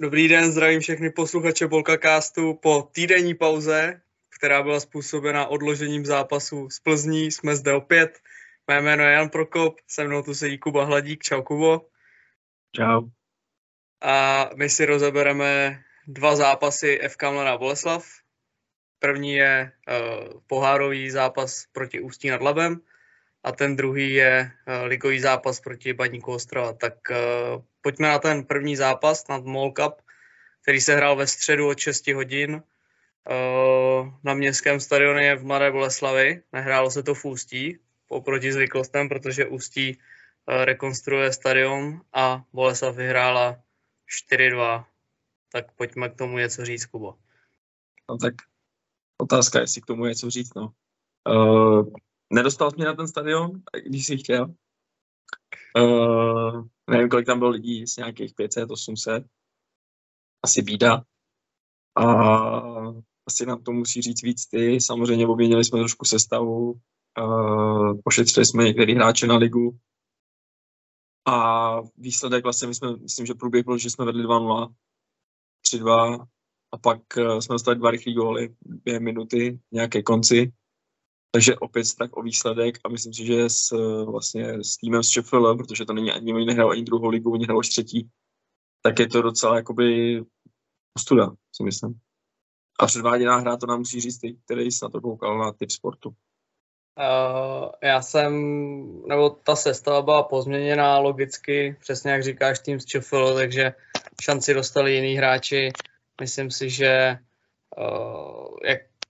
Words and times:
Dobrý 0.00 0.28
den, 0.28 0.52
zdravím 0.52 0.80
všechny 0.80 1.10
posluchače 1.10 1.68
Castu 2.02 2.54
po 2.54 2.88
týdenní 2.92 3.34
pauze, 3.34 4.00
která 4.38 4.62
byla 4.62 4.80
způsobena 4.80 5.46
odložením 5.46 6.06
zápasu 6.06 6.70
z 6.70 6.80
Plzní. 6.80 7.30
Jsme 7.30 7.56
zde 7.56 7.72
opět. 7.72 8.18
Mé 8.68 8.80
jméno 8.80 9.04
je 9.04 9.12
Jan 9.12 9.28
Prokop, 9.28 9.80
se 9.86 10.04
mnou 10.04 10.22
tu 10.22 10.34
sedí 10.34 10.58
Kuba 10.58 10.84
Hladík. 10.84 11.22
Čau 11.22 11.42
Kubo. 11.42 11.86
Čau. 12.76 13.08
A 14.02 14.50
my 14.56 14.70
si 14.70 14.86
rozebereme 14.86 15.82
dva 16.06 16.36
zápasy 16.36 17.00
FK 17.08 17.22
Mladá 17.22 17.58
Boleslav. 17.58 18.06
První 18.98 19.32
je 19.32 19.72
uh, 19.72 20.40
pohárový 20.46 21.10
zápas 21.10 21.66
proti 21.72 22.00
Ústí 22.00 22.30
nad 22.30 22.42
Labem 22.42 22.80
a 23.42 23.52
ten 23.52 23.76
druhý 23.76 24.14
je 24.14 24.50
uh, 24.68 24.86
ligový 24.86 25.20
zápas 25.20 25.60
proti 25.60 25.92
Baníku 25.92 26.32
Ostrova. 26.32 26.72
Tak 26.72 26.94
uh, 27.10 27.62
pojďme 27.80 28.08
na 28.08 28.18
ten 28.18 28.44
první 28.44 28.76
zápas 28.76 29.28
nad 29.28 29.44
Mall 29.44 29.72
Cup, 29.72 30.02
který 30.62 30.80
se 30.80 30.96
hrál 30.96 31.16
ve 31.16 31.26
středu 31.26 31.68
od 31.68 31.78
6 31.78 32.06
hodin 32.06 32.54
uh, 32.54 34.08
na 34.22 34.34
městském 34.34 34.80
stadioně 34.80 35.36
v 35.36 35.44
Mladé 35.44 35.70
Boleslavi. 35.70 36.42
Nehrálo 36.52 36.90
se 36.90 37.02
to 37.02 37.14
v 37.14 37.24
Ústí, 37.24 37.78
oproti 38.08 38.52
zvyklostem, 38.52 39.08
protože 39.08 39.46
Ústí 39.46 39.96
uh, 39.96 40.64
rekonstruuje 40.64 41.32
stadion 41.32 42.00
a 42.12 42.44
Boleslav 42.52 42.96
vyhrála 42.96 43.62
4-2. 44.30 44.84
Tak 45.52 45.72
pojďme 45.72 46.08
k 46.08 46.16
tomu 46.16 46.38
něco 46.38 46.64
říct, 46.64 46.86
Kubo. 46.86 47.14
No 48.10 48.16
tak 48.16 48.34
otázka, 49.18 49.60
jestli 49.60 49.80
k 49.80 49.86
tomu 49.86 50.06
je 50.06 50.14
co 50.14 50.30
říct, 50.30 50.54
no. 50.54 50.72
Uh, 51.28 51.92
nedostal 52.32 52.70
jsi 52.70 52.76
mě 52.76 52.84
na 52.84 52.94
ten 52.94 53.08
stadion, 53.08 53.50
když 53.86 54.06
jsi 54.06 54.16
chtěl. 54.16 54.54
Uh, 55.78 56.66
nevím, 56.90 57.08
kolik 57.08 57.26
tam 57.26 57.38
bylo 57.38 57.50
lidí, 57.50 57.86
z 57.86 57.96
nějakých 57.96 58.34
500, 58.34 58.70
800. 58.70 59.24
Asi 60.42 60.62
bída. 60.62 61.02
A 61.94 62.04
asi 63.26 63.46
nám 63.46 63.62
to 63.62 63.72
musí 63.72 64.02
říct 64.02 64.22
víc 64.22 64.46
ty. 64.46 64.80
Samozřejmě 64.80 65.26
obměnili 65.26 65.64
jsme 65.64 65.78
trošku 65.78 66.04
sestavu, 66.04 66.80
uh, 67.20 68.00
pošetřili 68.04 68.46
jsme 68.46 68.64
některý 68.64 68.94
hráče 68.94 69.26
na 69.26 69.36
ligu. 69.36 69.78
A 71.26 71.76
výsledek 71.96 72.44
vlastně, 72.44 72.68
my 72.68 72.74
jsme, 72.74 72.96
myslím, 72.96 73.26
že 73.26 73.34
průběh 73.34 73.64
byl, 73.64 73.78
že 73.78 73.90
jsme 73.90 74.04
vedli 74.04 74.24
2-0, 74.24 74.74
3-2 75.72 76.26
a 76.72 76.78
pak 76.78 77.00
uh, 77.16 77.38
jsme 77.38 77.54
dostali 77.54 77.76
dva 77.76 77.90
rychlé 77.90 78.12
góly 78.12 78.54
během 78.64 79.04
minuty, 79.04 79.60
nějaké 79.72 80.02
konci. 80.02 80.52
Takže 81.30 81.56
opět 81.56 81.86
tak 81.98 82.16
o 82.16 82.22
výsledek 82.22 82.78
a 82.84 82.88
myslím 82.88 83.14
si, 83.14 83.26
že 83.26 83.50
s, 83.50 83.70
vlastně 84.04 84.64
s 84.64 84.76
týmem 84.76 85.02
z 85.02 85.08
ČFL, 85.08 85.56
protože 85.56 85.84
to 85.84 85.92
není 85.92 86.12
ani, 86.12 86.44
nehrajou 86.44 86.70
ani 86.70 86.82
druhou 86.82 87.08
ligu, 87.08 87.32
oni 87.32 87.44
hrajou 87.44 87.60
třetí, 87.60 88.08
tak 88.82 88.98
je 88.98 89.08
to 89.08 89.22
docela 89.22 89.56
jakoby 89.56 90.20
ostuda, 90.96 91.30
si 91.56 91.62
myslím. 91.64 91.98
A 92.80 92.86
předváděná 92.86 93.36
hra 93.36 93.56
to 93.56 93.66
nám 93.66 93.78
musí 93.78 94.00
říct 94.00 94.18
ty, 94.18 94.36
který 94.44 94.70
jsi 94.70 94.78
na 94.82 94.88
to 94.88 95.00
koukal 95.00 95.38
na 95.38 95.52
typ 95.52 95.70
sportu. 95.70 96.08
Uh, 96.08 97.70
já 97.82 98.02
jsem, 98.02 98.32
nebo 99.06 99.30
ta 99.30 99.56
sestava 99.56 100.02
byla 100.02 100.22
pozměněná 100.22 100.98
logicky, 100.98 101.76
přesně 101.80 102.10
jak 102.10 102.22
říkáš, 102.22 102.58
tým 102.58 102.80
z 102.80 102.84
ČFL, 102.84 103.34
takže 103.34 103.72
šanci 104.22 104.54
dostali 104.54 104.94
jiní 104.94 105.14
hráči. 105.14 105.72
Myslím 106.20 106.50
si, 106.50 106.70
že 106.70 107.18
uh, 107.78 108.47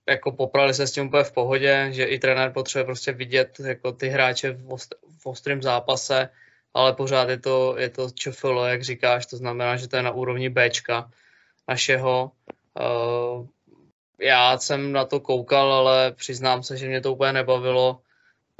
jako 0.09 0.31
poprali 0.31 0.73
se 0.73 0.87
s 0.87 0.91
tím 0.91 1.07
úplně 1.07 1.23
v 1.23 1.31
pohodě, 1.31 1.87
že 1.91 2.03
i 2.05 2.19
trenér 2.19 2.51
potřebuje 2.51 2.85
prostě 2.85 3.11
vidět 3.11 3.59
jako 3.59 3.91
ty 3.91 4.09
hráče 4.09 4.51
v, 4.51 4.73
ost, 4.73 4.95
v 5.17 5.25
ostrém 5.25 5.61
zápase, 5.61 6.29
ale 6.73 6.93
pořád 6.93 7.29
je 7.29 7.37
to, 7.37 7.75
je 7.77 7.89
to 7.89 8.09
ČFL, 8.09 8.59
jak 8.59 8.83
říkáš, 8.83 9.25
to 9.25 9.37
znamená, 9.37 9.77
že 9.77 9.87
to 9.87 9.95
je 9.95 10.03
na 10.03 10.11
úrovni 10.11 10.49
Bčka 10.49 11.11
našeho. 11.67 12.31
Uh, 12.79 13.47
já 14.19 14.57
jsem 14.57 14.91
na 14.91 15.05
to 15.05 15.19
koukal, 15.19 15.73
ale 15.73 16.11
přiznám 16.11 16.63
se, 16.63 16.77
že 16.77 16.87
mě 16.87 17.01
to 17.01 17.13
úplně 17.13 17.33
nebavilo. 17.33 18.01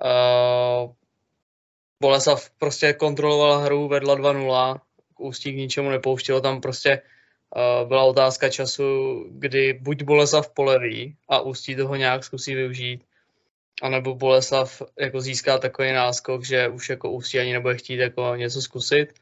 Uh, 0.04 0.92
Boleslav 2.02 2.50
prostě 2.50 2.94
kontrolovala 2.94 3.58
hru, 3.58 3.88
vedla 3.88 4.16
2-0, 4.16 4.80
Ústí 5.20 5.52
k 5.54 5.56
ničemu 5.56 5.90
nepouštělo, 5.90 6.42
tam 6.42 6.62
prostě 6.62 7.02
byla 7.86 8.04
otázka 8.04 8.50
času, 8.50 9.26
kdy 9.30 9.74
buď 9.74 10.04
Boleslav 10.04 10.50
poleví 10.50 11.16
a 11.30 11.42
Ústí 11.42 11.76
toho 11.76 11.96
nějak 11.96 12.24
zkusí 12.24 12.56
využít, 12.56 13.04
anebo 13.82 14.16
Boleslav 14.16 14.82
jako 15.00 15.22
získá 15.22 15.58
takový 15.58 15.92
náskok, 15.92 16.46
že 16.46 16.68
už 16.68 16.90
jako 16.90 17.12
Ústí 17.12 17.40
ani 17.40 17.54
nebude 17.54 17.78
chtít 17.78 17.98
jako 17.98 18.36
něco 18.36 18.62
zkusit. 18.62 19.14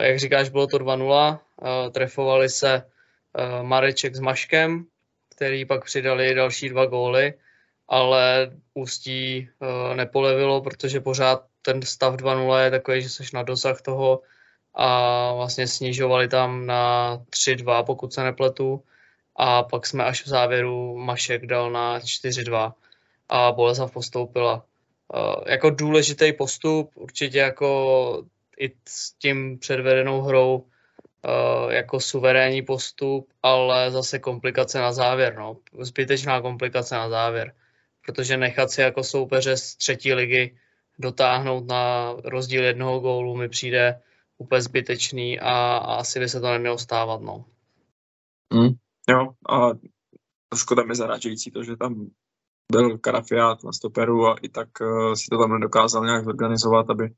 Jak 0.00 0.18
říkáš, 0.18 0.48
bylo 0.48 0.66
to 0.66 0.78
2-0, 0.78 1.38
uh, 1.62 1.68
trefovali 1.92 2.48
se 2.48 2.82
Mareček 3.62 4.14
s 4.14 4.20
Maškem, 4.20 4.84
který 5.36 5.64
pak 5.64 5.84
přidali 5.84 6.34
další 6.34 6.68
dva 6.68 6.86
góly, 6.86 7.34
ale 7.88 8.50
Ústí 8.74 9.48
nepolevilo, 9.94 10.60
protože 10.60 11.00
pořád 11.00 11.44
ten 11.62 11.82
stav 11.82 12.14
2-0 12.14 12.64
je 12.64 12.70
takový, 12.70 13.02
že 13.02 13.08
jsi 13.08 13.22
na 13.34 13.42
dosah 13.42 13.82
toho 13.82 14.22
a 14.76 15.32
vlastně 15.32 15.66
snižovali 15.66 16.28
tam 16.28 16.66
na 16.66 17.16
3-2, 17.30 17.84
pokud 17.84 18.12
se 18.12 18.24
nepletu. 18.24 18.82
A 19.36 19.62
pak 19.62 19.86
jsme 19.86 20.04
až 20.04 20.24
v 20.24 20.28
závěru 20.28 20.96
Mašek 20.96 21.46
dal 21.46 21.70
na 21.70 21.98
4-2 21.98 22.72
a 23.28 23.52
Boleslav 23.52 23.92
postoupila. 23.92 24.64
Uh, 25.14 25.44
jako 25.46 25.70
důležitý 25.70 26.32
postup, 26.32 26.90
určitě 26.94 27.38
jako 27.38 28.24
i 28.58 28.72
s 28.88 29.12
tím 29.12 29.58
předvedenou 29.58 30.20
hrou 30.20 30.54
uh, 30.56 31.72
jako 31.72 32.00
suverénní 32.00 32.62
postup, 32.62 33.28
ale 33.42 33.90
zase 33.90 34.18
komplikace 34.18 34.78
na 34.78 34.92
závěr, 34.92 35.36
no. 35.36 35.56
Zbytečná 35.80 36.40
komplikace 36.40 36.94
na 36.94 37.08
závěr. 37.08 37.52
Protože 38.06 38.36
nechat 38.36 38.70
si 38.70 38.80
jako 38.80 39.04
soupeře 39.04 39.56
z 39.56 39.76
třetí 39.76 40.14
ligy 40.14 40.56
dotáhnout 40.98 41.66
na 41.66 42.14
rozdíl 42.24 42.64
jednoho 42.64 43.00
gólu 43.00 43.36
mi 43.36 43.48
přijde 43.48 44.00
úplně 44.38 44.62
zbytečný 44.62 45.40
a, 45.40 45.76
a 45.76 45.94
asi 45.94 46.20
by 46.20 46.28
se 46.28 46.40
to 46.40 46.46
nemělo 46.46 46.78
stávat, 46.78 47.22
no. 47.22 47.44
Mm, 48.54 48.74
jo, 49.10 49.28
a 49.50 49.70
tam 50.76 50.88
je 50.88 50.94
zarážející 50.94 51.50
to, 51.50 51.64
že 51.64 51.76
tam 51.76 52.10
byl 52.72 52.98
Karafiát 52.98 53.64
na 53.64 53.72
stoperu 53.72 54.26
a 54.26 54.36
i 54.42 54.48
tak 54.48 54.68
uh, 54.80 55.14
si 55.14 55.26
to 55.30 55.38
tam 55.38 55.52
nedokázal 55.52 56.04
nějak 56.04 56.24
zorganizovat, 56.24 56.90
aby, 56.90 57.14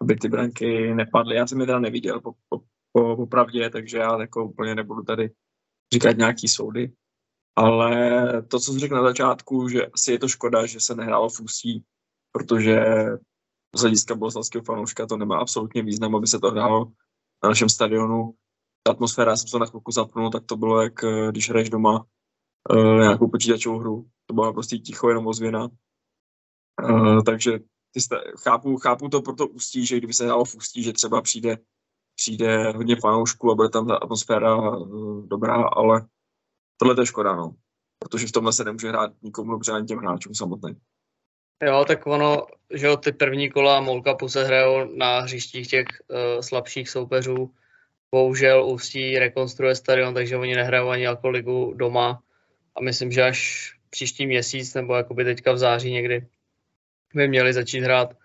aby 0.00 0.16
ty 0.16 0.28
branky 0.28 0.94
nepadly. 0.94 1.36
Já 1.36 1.46
jsem 1.46 1.60
je 1.60 1.66
teda 1.66 1.78
neviděl 1.78 2.20
po, 2.20 2.32
po, 2.48 2.60
po, 2.92 3.16
po 3.16 3.26
pravdě, 3.26 3.70
takže 3.70 3.98
já 3.98 4.20
jako 4.20 4.44
úplně 4.44 4.74
nebudu 4.74 5.02
tady 5.02 5.30
říkat 5.94 6.16
nějaký 6.16 6.48
soudy. 6.48 6.92
Ale 7.56 8.42
to, 8.42 8.60
co 8.60 8.72
jsem 8.72 8.80
řekl 8.80 8.94
na 8.94 9.02
začátku, 9.02 9.68
že 9.68 9.86
asi 9.86 10.12
je 10.12 10.18
to 10.18 10.28
škoda, 10.28 10.66
že 10.66 10.80
se 10.80 10.94
nehrálo 10.94 11.28
v 11.28 11.40
Ústí, 11.40 11.84
protože 12.32 12.80
z 13.76 13.80
hlediska 13.80 14.14
boleslavského 14.14 14.64
fanouška 14.64 15.06
to 15.06 15.16
nemá 15.16 15.38
absolutně 15.38 15.82
význam, 15.82 16.16
aby 16.16 16.26
se 16.26 16.38
to 16.38 16.50
hrálo 16.50 16.84
na 17.42 17.48
našem 17.48 17.68
stadionu. 17.68 18.34
Ta 18.82 18.92
atmosféra, 18.92 19.36
jsem 19.36 19.50
to 19.50 19.58
na 19.58 19.66
chvilku 19.66 19.92
zapnul, 19.92 20.30
tak 20.30 20.44
to 20.46 20.56
bylo 20.56 20.82
jak 20.82 21.04
eh, 21.04 21.28
když 21.30 21.50
hraješ 21.50 21.70
doma 21.70 22.06
uh, 22.70 23.00
nějakou 23.00 23.28
počítačovou 23.28 23.78
hru. 23.78 24.08
To 24.26 24.34
bylo 24.34 24.52
prostě 24.52 24.78
ticho, 24.78 25.08
jenom 25.08 25.26
ozvěna. 25.26 25.68
Uh, 26.82 27.22
takže 27.22 27.58
ty 27.94 28.00
jste, 28.00 28.16
chápu, 28.38 28.76
chápu 28.76 29.08
to 29.08 29.22
proto 29.22 29.48
ústí, 29.48 29.86
že 29.86 29.96
kdyby 29.96 30.12
se 30.12 30.24
hrálo 30.24 30.44
v 30.44 30.54
ústí, 30.54 30.82
že 30.82 30.92
třeba 30.92 31.22
přijde, 31.22 31.58
přijde 32.16 32.72
hodně 32.72 32.96
fanoušků 32.96 33.50
a 33.50 33.54
bude 33.54 33.68
tam 33.68 33.86
ta 33.86 33.96
atmosféra 33.96 34.56
dobrá, 35.26 35.54
ale 35.54 36.06
tohle 36.76 36.94
je 36.98 37.06
škoda, 37.06 37.36
no. 37.36 37.54
Protože 37.98 38.26
v 38.26 38.32
tomhle 38.32 38.52
se 38.52 38.64
nemůže 38.64 38.88
hrát 38.88 39.12
nikomu 39.22 39.50
dobře 39.50 39.72
ani 39.72 39.86
těm 39.86 39.98
hráčům 39.98 40.34
samotným. 40.34 40.80
Jo, 41.62 41.84
tak 41.84 42.06
ono, 42.06 42.46
že 42.74 42.86
jo, 42.86 42.96
ty 42.96 43.12
první 43.12 43.50
kola 43.50 43.80
Molkapu 43.80 44.28
se 44.28 44.44
hrajou 44.44 44.96
na 44.96 45.20
hřištích 45.20 45.68
těch 45.68 45.86
uh, 46.08 46.40
slabších 46.40 46.88
soupeřů. 46.88 47.54
Bohužel 48.10 48.64
Ústí 48.64 49.18
rekonstruuje 49.18 49.74
stadion, 49.74 50.14
takže 50.14 50.36
oni 50.36 50.54
nehrajou 50.54 50.88
ani 50.88 51.02
jako 51.02 51.28
ligu 51.28 51.74
doma. 51.76 52.22
A 52.74 52.80
myslím, 52.80 53.12
že 53.12 53.22
až 53.22 53.72
příští 53.90 54.26
měsíc, 54.26 54.74
nebo 54.74 54.96
jakoby 54.96 55.24
teďka 55.24 55.52
v 55.52 55.58
září 55.58 55.92
někdy, 55.92 56.26
by 57.14 57.28
měli 57.28 57.52
začít 57.52 57.80
hrát, 57.80 58.16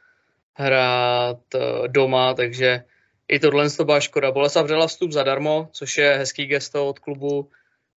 hrát 0.53 1.39
uh, 1.55 1.87
doma, 1.87 2.33
takže 2.33 2.83
i 3.27 3.39
tohle 3.39 3.69
to 3.69 3.85
byla 3.85 3.99
škoda. 3.99 4.31
Boleslav 4.31 4.65
vřela 4.65 4.87
vstup 4.87 5.11
zadarmo, 5.11 5.69
což 5.71 5.97
je 5.97 6.17
hezký 6.17 6.45
gesto 6.45 6.87
od 6.87 6.99
klubu, 6.99 7.49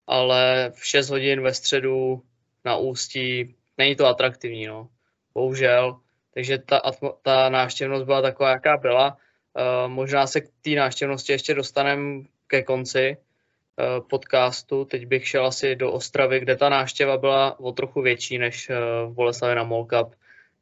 ale 0.06 0.72
v 0.74 0.86
6 0.86 1.10
hodin 1.10 1.40
ve 1.40 1.54
středu 1.54 2.22
na 2.64 2.76
Ústí 2.76 3.54
není 3.78 3.96
to 3.96 4.06
atraktivní. 4.06 4.66
No 4.66 4.88
bohužel. 5.36 6.00
Takže 6.34 6.58
ta, 6.58 6.80
ta 7.22 7.48
návštěvnost 7.48 8.04
byla 8.04 8.22
taková, 8.22 8.50
jaká 8.50 8.76
byla. 8.76 9.16
Uh, 9.16 9.92
možná 9.92 10.26
se 10.26 10.40
k 10.40 10.48
té 10.64 10.70
návštěvnosti 10.70 11.32
ještě 11.32 11.54
dostaneme 11.54 12.24
ke 12.46 12.62
konci 12.62 13.16
uh, 13.16 14.08
podcastu. 14.08 14.84
Teď 14.84 15.06
bych 15.06 15.28
šel 15.28 15.46
asi 15.46 15.76
do 15.76 15.92
Ostravy, 15.92 16.40
kde 16.40 16.56
ta 16.56 16.68
návštěva 16.68 17.16
byla 17.16 17.60
o 17.60 17.72
trochu 17.72 18.02
větší 18.02 18.38
než 18.38 18.68
uh, 18.68 19.12
v 19.12 19.14
Boleslavě 19.14 19.56
na 19.56 19.64
Mall 19.64 19.84
Cup. 19.84 20.14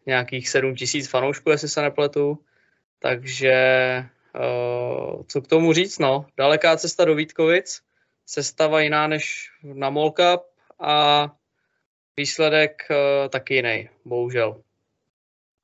Nějakých 0.06 0.48
7 0.48 0.74
tisíc 0.74 1.08
fanoušků, 1.08 1.50
jestli 1.50 1.68
se 1.68 1.82
nepletu. 1.82 2.38
Takže 2.98 3.54
co 5.26 5.42
k 5.42 5.46
tomu 5.46 5.72
říct, 5.72 5.98
no. 5.98 6.26
Daleká 6.36 6.76
cesta 6.76 7.04
do 7.04 7.14
Vítkovic, 7.14 7.80
sestava 8.26 8.80
jiná 8.80 9.06
než 9.06 9.50
na 9.62 9.90
Mall 9.90 10.10
Cup 10.10 10.42
a 10.80 11.30
výsledek 12.16 12.82
uh, 12.90 13.28
taky 13.28 13.54
jiný, 13.54 13.88
bohužel. 14.04 14.62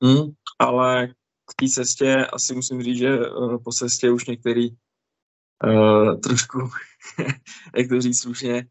Hmm, 0.03 0.31
ale 0.59 1.07
k 1.51 1.53
té 1.55 1.67
cestě 1.67 2.25
asi 2.33 2.55
musím 2.55 2.83
říct, 2.83 2.97
že 2.97 3.29
uh, 3.29 3.63
po 3.63 3.71
cestě 3.71 4.11
už 4.11 4.25
některý 4.25 4.69
uh, 5.63 6.19
trošku, 6.19 6.59
jak 7.77 7.89
to 7.89 8.01
říct 8.01 8.21
slušně, 8.21 8.67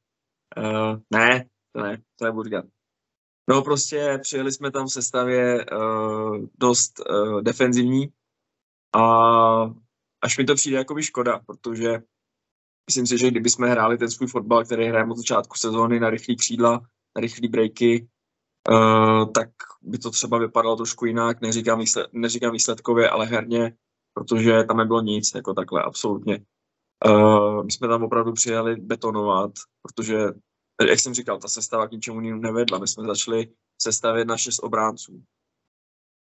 uh, 0.57 0.99
ne, 1.11 1.47
to 1.73 1.83
ne, 1.83 2.03
to 2.17 2.25
nebudu 2.25 2.45
říkat. 2.45 2.65
No 3.49 3.63
prostě 3.63 4.19
přijeli 4.23 4.53
jsme 4.53 4.71
tam 4.71 4.87
v 4.87 4.93
sestavě 4.93 5.67
uh, 5.67 6.47
dost 6.59 7.01
uh, 7.11 7.43
defenzivní 7.43 8.09
a 8.93 9.03
až 10.23 10.39
mi 10.39 10.45
to 10.45 10.55
přijde 10.55 10.77
jako 10.77 10.95
by 10.95 11.03
škoda, 11.03 11.39
protože 11.47 12.03
myslím 12.87 13.07
si, 13.07 13.19
že 13.19 13.31
kdyby 13.31 13.51
jsme 13.51 13.71
hráli 13.71 13.99
ten 13.99 14.11
svůj 14.11 14.29
fotbal, 14.29 14.65
který 14.65 14.87
hrajeme 14.87 15.13
od 15.13 15.17
začátku 15.17 15.57
sezóny 15.57 16.01
na 16.01 16.11
rychlý 16.11 16.37
křídla, 16.37 16.81
na 17.17 17.21
rychlý 17.21 17.49
breaky, 17.49 18.09
uh, 18.71 19.33
tak 19.33 19.49
by 19.83 19.99
to 19.99 20.11
třeba 20.11 20.39
vypadalo 20.39 20.77
trošku 20.77 21.07
jinak, 21.07 21.41
neříkám, 21.41 21.79
výsled, 21.79 22.07
neříkám 22.13 22.53
výsledkově, 22.53 23.11
ale 23.11 23.27
herně, 23.27 23.77
protože 24.15 24.65
tam 24.65 24.77
nebylo 24.77 25.01
nic, 25.01 25.35
jako 25.35 25.55
takhle, 25.55 25.83
absolutně. 25.83 26.45
Uh, 27.07 27.65
my 27.65 27.73
jsme 27.73 27.89
tam 27.89 28.03
opravdu 28.03 28.33
přijeli 28.33 28.77
betonovat, 28.77 29.51
protože, 29.83 30.19
jak 30.89 31.01
jsem 31.01 31.15
říkal, 31.15 31.39
ta 31.39 31.49
sestava 31.49 31.89
k 31.89 31.93
ničemu 31.93 32.21
nevedla. 32.21 32.79
My 32.79 32.89
jsme 32.89 33.05
začali 33.05 33.53
sestavit 33.83 34.29
na 34.29 34.37
šest 34.37 34.59
obránců. 34.59 35.23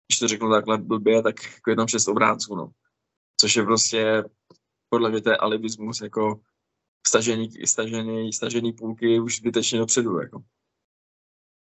Když 0.07 0.19
to 0.19 0.28
řeknu 0.28 0.51
takhle 0.51 0.78
blbě, 0.78 1.21
tak 1.21 1.36
jako 1.44 1.69
je 1.69 1.75
tam 1.75 1.88
šest 1.88 2.07
obránců, 2.07 2.56
no. 2.56 2.71
Což 3.39 3.56
je 3.56 3.63
prostě, 3.63 4.24
podle 4.89 5.10
mě 5.10 5.21
to 5.21 5.30
je 5.30 5.38
alibismus, 5.38 6.01
jako 6.01 6.39
stažený, 7.07 7.50
stažený, 7.66 8.33
stažený 8.33 8.74
půlky 8.74 9.19
už 9.19 9.38
zbytečně 9.38 9.80
dopředu, 9.80 10.19
jako. 10.19 10.44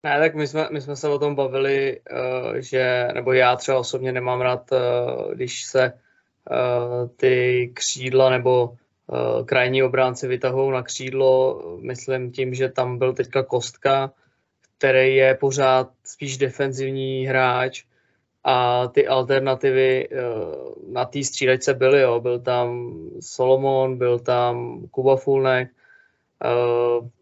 Ne, 0.02 0.18
tak 0.18 0.34
my 0.34 0.46
jsme, 0.46 0.68
my 0.72 0.80
jsme 0.80 0.96
se 0.96 1.08
o 1.08 1.18
tom 1.18 1.34
bavili, 1.34 2.00
uh, 2.10 2.54
že, 2.54 3.08
nebo 3.14 3.32
já 3.32 3.56
třeba 3.56 3.78
osobně 3.78 4.12
nemám 4.12 4.40
rád, 4.40 4.72
uh, 4.72 5.34
když 5.34 5.64
se 5.64 5.92
uh, 6.50 7.08
ty 7.16 7.70
křídla 7.74 8.30
nebo 8.30 8.76
krajní 9.44 9.82
obránci 9.82 10.28
vytahují 10.28 10.72
na 10.72 10.82
křídlo, 10.82 11.62
myslím 11.80 12.32
tím, 12.32 12.54
že 12.54 12.68
tam 12.68 12.98
byl 12.98 13.12
teďka 13.12 13.42
Kostka, 13.42 14.12
který 14.78 15.16
je 15.16 15.34
pořád 15.34 15.88
spíš 16.04 16.38
defenzivní 16.38 17.26
hráč 17.26 17.84
a 18.44 18.88
ty 18.88 19.06
alternativy 19.06 20.08
na 20.88 21.04
té 21.04 21.24
střídačce 21.24 21.74
byly, 21.74 22.00
jo. 22.00 22.20
byl 22.20 22.40
tam 22.40 22.94
Solomon, 23.20 23.98
byl 23.98 24.18
tam 24.18 24.86
Kuba 24.90 25.16
Fulnek, 25.16 25.68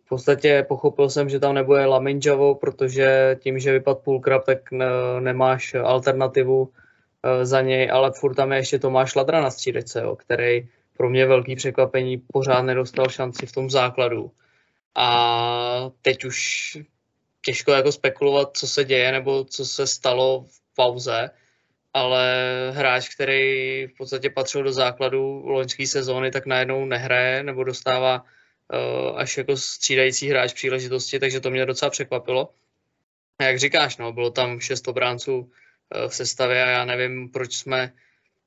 v 0.07 0.09
podstatě 0.09 0.65
pochopil 0.69 1.11
jsem, 1.11 1.29
že 1.29 1.41
tam 1.41 1.55
nebude 1.55 1.87
Laminjavo, 1.87 2.55
protože 2.55 3.37
tím, 3.41 3.59
že 3.59 3.73
vypad 3.73 3.99
půlkrab, 3.99 4.45
tak 4.45 4.73
ne, 4.73 4.87
nemáš 5.21 5.75
alternativu 5.75 6.73
e, 7.23 7.47
za 7.47 7.61
něj, 7.61 7.91
ale 7.93 8.13
furt 8.13 8.35
tam 8.35 8.53
je 8.53 8.59
ještě 8.59 8.79
Tomáš 8.79 9.15
Ladra 9.15 9.41
na 9.41 9.51
střídečce, 9.51 10.03
který 10.17 10.69
pro 10.97 11.11
mě 11.11 11.27
velký 11.27 11.57
překvapení 11.57 12.23
pořád 12.33 12.63
nedostal 12.63 13.09
šanci 13.09 13.47
v 13.47 13.53
tom 13.53 13.71
základu. 13.71 14.31
A 14.95 15.91
teď 16.03 16.25
už 16.25 16.79
těžko 17.45 17.73
jako 17.73 17.93
spekulovat, 17.93 18.57
co 18.57 18.67
se 18.67 18.85
děje 18.85 19.13
nebo 19.13 19.45
co 19.45 19.67
se 19.67 19.87
stalo 19.87 20.45
v 20.49 20.75
pauze, 20.77 21.31
ale 21.95 22.45
hráč, 22.75 23.15
který 23.15 23.87
v 23.87 23.97
podstatě 23.99 24.31
patřil 24.31 24.63
do 24.63 24.73
základu 24.73 25.43
loňské 25.47 25.87
sezóny, 25.87 26.31
tak 26.31 26.47
najednou 26.47 26.85
nehraje 26.85 27.43
nebo 27.43 27.65
dostává 27.65 28.23
Eh, 28.23 28.35
až 29.17 29.37
jako 29.37 29.57
střídající 29.57 30.29
hráč 30.29 30.53
příležitosti, 30.53 31.19
takže 31.19 31.41
to 31.41 31.51
mě 31.51 31.67
docela 31.67 31.91
překvapilo. 31.91 32.53
A 33.39 33.45
jak 33.45 33.59
říkáš, 33.59 33.97
no, 33.97 34.13
bylo 34.13 34.31
tam 34.31 34.61
šest 34.61 34.89
obránců 34.89 35.51
eh, 35.95 36.09
v 36.09 36.15
sestavě 36.15 36.65
a 36.65 36.67
já 36.67 36.85
nevím, 36.85 37.29
proč 37.29 37.55
jsme, 37.55 37.93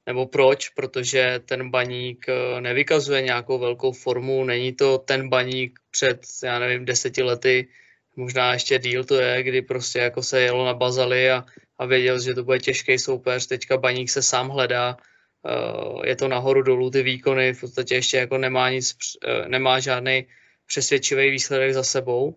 nebo 0.06 0.25
proč, 0.25 0.69
protože 0.69 1.39
ten 1.45 1.69
baník 1.69 2.25
eh, 2.30 2.62
nevykazuje 2.62 3.21
nějakou 3.21 3.60
velkou 3.60 3.92
formu, 3.92 4.44
není 4.44 4.74
to 4.74 4.98
ten 4.98 5.30
baník 5.30 5.80
před, 5.92 6.21
já 6.44 6.60
nevím, 6.60 6.86
deseti 6.86 7.24
lety, 7.24 7.68
možná 8.16 8.54
ještě 8.54 8.80
díl 8.80 9.04
to 9.04 9.16
je, 9.16 9.44
kdy 9.44 9.62
prostě 9.62 10.00
jako 10.00 10.24
se 10.24 10.42
jelo 10.42 10.66
na 10.66 10.74
bazaly 10.74 11.31
a, 11.31 11.45
a 11.77 11.86
věděl, 11.86 12.19
že 12.19 12.33
to 12.33 12.44
bude 12.44 12.60
těžký 12.60 13.00
soupeř, 13.00 13.48
teďka 13.48 13.77
baník 13.77 14.10
se 14.10 14.21
sám 14.24 14.50
hledá, 14.50 14.98
Eh, 14.98 15.08
je 16.03 16.15
to 16.15 16.27
nahoru 16.27 16.62
dolů 16.62 16.89
ty 16.89 17.03
výkony, 17.03 17.53
v 17.53 17.59
podstatě 17.59 17.95
ještě 17.95 18.18
jako 18.18 18.38
nemá 18.38 18.69
nic, 18.69 18.95
eh, 19.27 19.50
nemá 19.50 19.80
žádný 19.80 20.27
přesvědčivý 20.65 21.31
výsledek 21.31 21.74
za 21.74 21.83
sebou. 21.83 22.36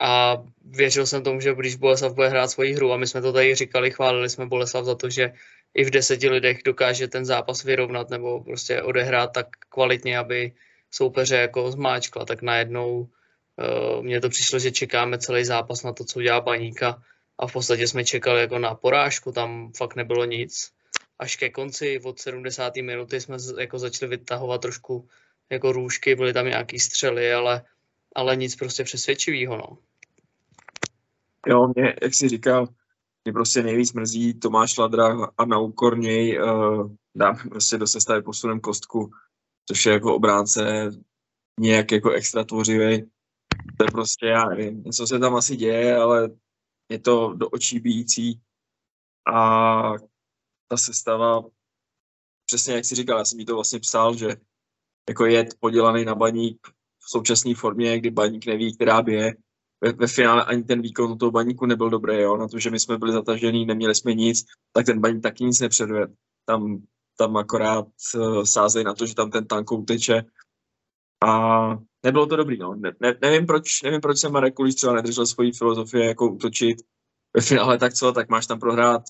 A 0.00 0.42
věřil 0.64 1.06
jsem 1.06 1.22
tomu, 1.22 1.40
že 1.40 1.54
když 1.54 1.76
Boleslav 1.76 2.14
bude 2.14 2.28
hrát 2.28 2.48
svoji 2.48 2.72
hru, 2.72 2.92
a 2.92 2.96
my 2.96 3.06
jsme 3.06 3.22
to 3.22 3.32
tady 3.32 3.54
říkali, 3.54 3.90
chválili 3.90 4.30
jsme 4.30 4.46
Boleslav 4.46 4.84
za 4.84 4.94
to, 4.94 5.10
že 5.10 5.32
i 5.74 5.84
v 5.84 5.90
deseti 5.90 6.28
lidech 6.28 6.62
dokáže 6.64 7.08
ten 7.08 7.24
zápas 7.24 7.64
vyrovnat 7.64 8.10
nebo 8.10 8.40
prostě 8.40 8.82
odehrát 8.82 9.32
tak 9.32 9.46
kvalitně, 9.68 10.18
aby 10.18 10.52
soupeře 10.90 11.36
jako 11.36 11.70
zmáčkla, 11.70 12.24
tak 12.24 12.42
najednou 12.42 13.00
uh, 13.00 14.02
mně 14.02 14.20
to 14.20 14.28
přišlo, 14.28 14.58
že 14.58 14.70
čekáme 14.70 15.18
celý 15.18 15.44
zápas 15.44 15.82
na 15.82 15.92
to, 15.92 16.04
co 16.04 16.18
udělá 16.18 16.40
Baníka 16.40 17.02
a 17.38 17.46
v 17.46 17.52
podstatě 17.52 17.88
jsme 17.88 18.04
čekali 18.04 18.40
jako 18.40 18.58
na 18.58 18.74
porážku, 18.74 19.32
tam 19.32 19.72
fakt 19.76 19.96
nebylo 19.96 20.24
nic 20.24 20.72
až 21.22 21.36
ke 21.36 21.50
konci 21.50 22.00
od 22.04 22.18
70. 22.18 22.76
minuty 22.76 23.20
jsme 23.20 23.36
jako 23.58 23.78
začali 23.78 24.10
vytahovat 24.16 24.60
trošku 24.60 25.08
jako 25.50 25.72
růžky, 25.72 26.14
byly 26.14 26.32
tam 26.32 26.46
nějaký 26.46 26.78
střely, 26.78 27.32
ale, 27.32 27.62
ale 28.14 28.36
nic 28.36 28.56
prostě 28.56 28.84
přesvědčivého. 28.84 29.56
No. 29.56 29.78
Jo, 31.46 31.72
mě, 31.76 31.94
jak 32.02 32.14
jsi 32.14 32.28
říkal, 32.28 32.68
mě 33.24 33.32
prostě 33.32 33.62
nejvíc 33.62 33.92
mrzí 33.92 34.34
Tomáš 34.34 34.78
Ladra 34.78 35.26
a 35.38 35.44
na 35.44 35.58
úkor 35.58 35.98
něj 35.98 36.42
uh, 36.42 36.90
dám 37.14 37.36
prostě 37.48 37.78
do 37.78 37.86
sestavy 37.86 38.22
posunem 38.22 38.60
kostku, 38.60 39.10
což 39.68 39.86
je 39.86 39.92
jako 39.92 40.14
obránce 40.14 40.90
nějak 41.60 41.92
jako 41.92 42.10
extra 42.10 42.44
tvořivý. 42.44 43.02
To 43.78 43.84
je 43.84 43.90
prostě, 43.92 44.26
já 44.26 44.48
nevím, 44.48 44.82
něco 44.84 45.06
se 45.06 45.18
tam 45.18 45.36
asi 45.36 45.56
děje, 45.56 45.96
ale 45.96 46.30
je 46.88 46.98
to 46.98 47.34
do 47.34 47.48
očí 47.48 47.80
bíjící 47.80 48.40
a 49.34 49.92
ta 50.72 50.76
sestava, 50.76 51.42
přesně 52.46 52.74
jak 52.74 52.84
jsi 52.84 52.94
říkal, 52.94 53.18
já 53.18 53.24
jsem 53.24 53.38
mi 53.38 53.44
to 53.44 53.54
vlastně 53.54 53.80
psal, 53.80 54.16
že 54.16 54.36
jako 55.08 55.26
je 55.26 55.48
podělaný 55.60 56.04
na 56.04 56.14
baník 56.14 56.68
v 56.98 57.10
současné 57.10 57.54
formě, 57.54 57.98
kdy 57.98 58.10
baník 58.10 58.46
neví, 58.46 58.74
která 58.74 59.02
by 59.02 59.12
je. 59.12 59.36
Ve, 59.80 59.92
ve 59.92 60.06
finále 60.06 60.44
ani 60.44 60.64
ten 60.64 60.82
výkon 60.82 61.18
toho 61.18 61.30
baníku 61.30 61.66
nebyl 61.66 61.90
dobrý, 61.90 62.20
jo? 62.20 62.36
na 62.36 62.48
to, 62.48 62.58
že 62.58 62.70
my 62.70 62.80
jsme 62.80 62.98
byli 62.98 63.12
zatažení, 63.12 63.66
neměli 63.66 63.94
jsme 63.94 64.14
nic, 64.14 64.44
tak 64.72 64.86
ten 64.86 65.00
baník 65.00 65.22
taky 65.22 65.44
nic 65.44 65.60
nepředved. 65.60 66.10
Tam, 66.44 66.82
tam 67.18 67.36
akorát 67.36 67.86
uh, 68.14 68.42
sázejí 68.42 68.84
na 68.84 68.94
to, 68.94 69.06
že 69.06 69.14
tam 69.14 69.30
ten 69.30 69.46
tank 69.46 69.72
uteče 69.72 70.24
a 71.24 71.30
nebylo 72.02 72.26
to 72.26 72.36
dobrý, 72.36 72.58
no. 72.58 72.74
Ne, 72.74 72.92
ne, 73.00 73.18
nevím, 73.22 73.46
proč, 73.46 73.82
nevím, 73.82 74.00
proč 74.00 74.18
se 74.18 74.28
Marek 74.28 74.54
Kulič 74.54 74.74
třeba 74.74 74.92
nedržel 74.92 75.26
svoji 75.26 75.52
filozofie, 75.52 76.06
jako 76.06 76.28
útočit 76.28 76.78
ve 77.36 77.42
finále 77.42 77.78
tak 77.78 77.94
co, 77.94 78.12
tak 78.12 78.28
máš 78.28 78.46
tam 78.46 78.60
prohrát 78.60 79.02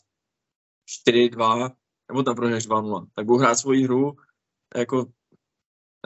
4-2, 1.08 1.72
nebo 2.10 2.22
tam 2.22 2.36
prohráš 2.36 2.68
2-0, 2.68 3.06
tak 3.14 3.26
budu 3.26 3.38
hrát 3.38 3.54
svoji 3.54 3.84
hru, 3.84 4.16
jako, 4.76 5.06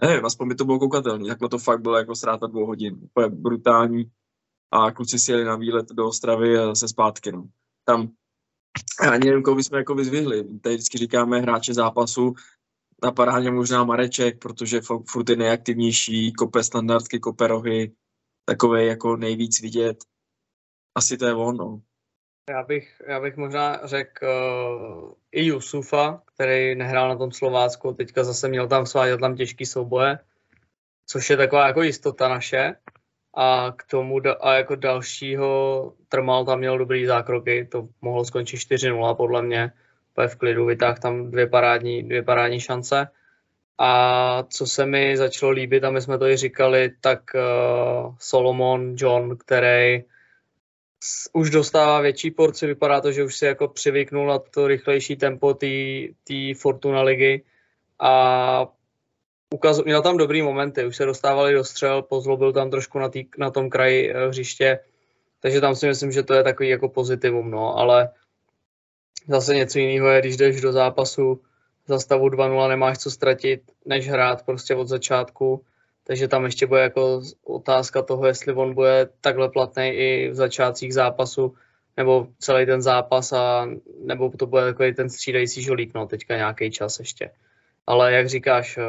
nevím, 0.03 0.25
aspoň 0.25 0.49
by 0.49 0.55
to 0.55 0.65
bylo 0.65 0.79
koukatelný, 0.79 1.29
takhle 1.29 1.49
to 1.49 1.59
fakt 1.59 1.81
bylo 1.81 1.99
jako 1.99 2.15
ztráta 2.15 2.47
dvou 2.47 2.67
hodin, 2.67 2.99
úplně 3.03 3.29
brutální 3.29 4.11
a 4.71 4.91
kluci 4.91 5.19
si 5.19 5.33
jeli 5.33 5.45
na 5.45 5.57
výlet 5.57 5.89
do 5.89 6.07
Ostravy 6.07 6.59
a 6.59 6.67
zase 6.67 6.89
zpátky, 6.89 7.33
no. 7.33 7.49
Tam, 7.85 8.09
já 9.03 9.11
ani 9.11 9.25
nevím, 9.25 9.43
koho 9.43 9.57
bychom 9.57 9.79
jako 9.79 9.95
vyzvihli, 9.95 10.59
tady 10.59 10.75
vždycky 10.75 10.99
říkáme 10.99 11.41
hráče 11.41 11.75
zápasu, 11.75 12.35
na 13.05 13.13
parádě 13.13 13.51
možná 13.51 13.85
Mareček, 13.85 14.39
protože 14.39 14.81
furt 15.11 15.29
je 15.29 15.37
nejaktivnější, 15.37 16.33
kope 16.33 16.65
standardky, 16.65 17.21
kope 17.21 17.47
rohy, 17.47 17.97
takové 18.45 18.85
jako 18.85 19.17
nejvíc 19.17 19.61
vidět. 19.61 20.05
Asi 20.95 21.17
to 21.17 21.27
je 21.27 21.35
on, 21.35 21.57
no. 21.57 21.83
Já 22.51 22.63
bych, 22.63 23.03
já 23.07 23.21
bych 23.21 23.37
možná 23.37 23.81
řekl 23.85 24.27
uh, 24.27 25.13
i 25.33 25.45
Jusufa, 25.45 26.23
který 26.35 26.75
nehrál 26.75 27.09
na 27.09 27.17
tom 27.17 27.33
Slovácku, 27.33 27.93
teďka 27.93 28.25
zase 28.25 28.49
měl 28.49 28.69
tam 28.69 28.87
svádět 28.87 29.21
tam 29.21 29.37
těžký 29.37 29.67
souboje, 29.67 30.19
což 31.07 31.31
je 31.31 31.37
taková 31.37 31.67
jako 31.67 31.83
jistota 31.83 32.29
naše. 32.29 32.75
A 33.35 33.73
k 33.77 33.85
tomu 33.85 34.21
da, 34.21 34.33
a 34.33 34.55
jako 34.55 34.77
dalšího 34.77 35.93
Trmal 36.09 36.45
tam 36.45 36.59
měl 36.59 36.79
dobrý 36.79 37.07
zákroky, 37.07 37.69
to 37.73 37.89
mohlo 38.03 38.25
skončit 38.25 38.57
4-0 38.57 39.15
podle 39.15 39.43
mě, 39.43 39.73
úplně 40.13 40.29
v 40.29 40.37
klidu, 40.37 40.65
vytáhl 40.65 40.99
tam 41.03 41.31
dvě 41.31 41.47
parádní, 41.47 42.03
dvě 42.03 42.23
parádní 42.23 42.61
šance. 42.61 43.09
A 43.79 44.43
co 44.43 44.67
se 44.67 44.87
mi 44.87 45.17
začalo 45.17 45.53
líbit, 45.53 45.85
a 45.85 45.91
my 45.91 46.01
jsme 46.01 46.19
to 46.19 46.27
i 46.27 46.37
říkali, 46.37 46.93
tak 47.01 47.21
uh, 47.35 48.15
Solomon 48.19 48.95
John, 48.99 49.37
který 49.37 50.05
už 51.33 51.51
dostává 51.51 52.01
větší 52.01 52.31
porci, 52.31 52.67
vypadá 52.67 53.01
to, 53.01 53.13
že 53.13 53.25
už 53.25 53.37
si 53.37 53.47
jako 53.47 53.69
přivyknul 53.69 54.27
na 54.27 54.39
to 54.39 54.67
rychlejší 54.67 55.17
tempo 55.17 55.55
té 55.55 56.55
Fortuna 56.57 57.03
ligy. 57.03 57.45
A 58.01 58.67
ukaz, 59.51 59.85
měl 59.85 60.03
tam 60.03 60.17
dobrý 60.17 60.43
momenty, 60.43 60.87
už 60.87 60.97
se 60.97 61.05
dostávali 61.05 61.55
do 61.55 61.65
střel, 61.65 62.03
pozlobil 62.03 62.53
tam 62.53 62.71
trošku 62.71 62.99
na, 62.99 63.09
tý, 63.09 63.25
na 63.39 63.51
tom 63.51 63.71
kraji 63.71 64.13
eh, 64.13 64.29
hřiště, 64.29 64.79
takže 65.41 65.61
tam 65.61 65.77
si 65.77 65.87
myslím, 65.87 66.13
že 66.13 66.23
to 66.23 66.35
je 66.35 66.43
takový 66.43 66.69
jako 66.69 66.89
pozitivum, 66.89 67.51
no, 67.51 67.79
ale 67.79 68.11
zase 69.29 69.55
něco 69.55 69.79
jiného 69.79 70.09
je, 70.09 70.21
když 70.21 70.37
jdeš 70.37 70.61
do 70.61 70.73
zápasu 70.73 71.41
za 71.87 71.99
stavu 71.99 72.29
2-0, 72.29 72.69
nemáš 72.69 72.99
co 72.99 73.11
ztratit, 73.11 73.63
než 73.85 74.09
hrát 74.09 74.43
prostě 74.43 74.75
od 74.75 74.89
začátku, 74.89 75.65
takže 76.07 76.29
tam 76.29 76.45
ještě 76.45 76.67
bude 76.67 76.81
jako 76.81 77.21
otázka 77.45 78.03
toho, 78.03 78.27
jestli 78.27 78.53
on 78.53 78.75
bude 78.75 79.09
takhle 79.21 79.49
platný 79.49 79.89
i 79.89 80.29
v 80.31 80.35
začátcích 80.35 80.95
zápasu, 80.95 81.55
nebo 81.97 82.29
celý 82.39 82.67
ten 82.67 82.83
zápas, 82.83 83.33
a, 83.33 83.69
nebo 84.05 84.31
to 84.31 84.47
bude 84.47 84.63
takový 84.65 84.95
ten 84.95 85.11
střídající 85.11 85.63
žolík, 85.63 85.95
no 85.95 86.07
teďka 86.07 86.37
nějaký 86.37 86.71
čas 86.71 86.99
ještě. 86.99 87.31
Ale 87.87 88.13
jak 88.13 88.29
říkáš, 88.29 88.79
eh, 88.79 88.83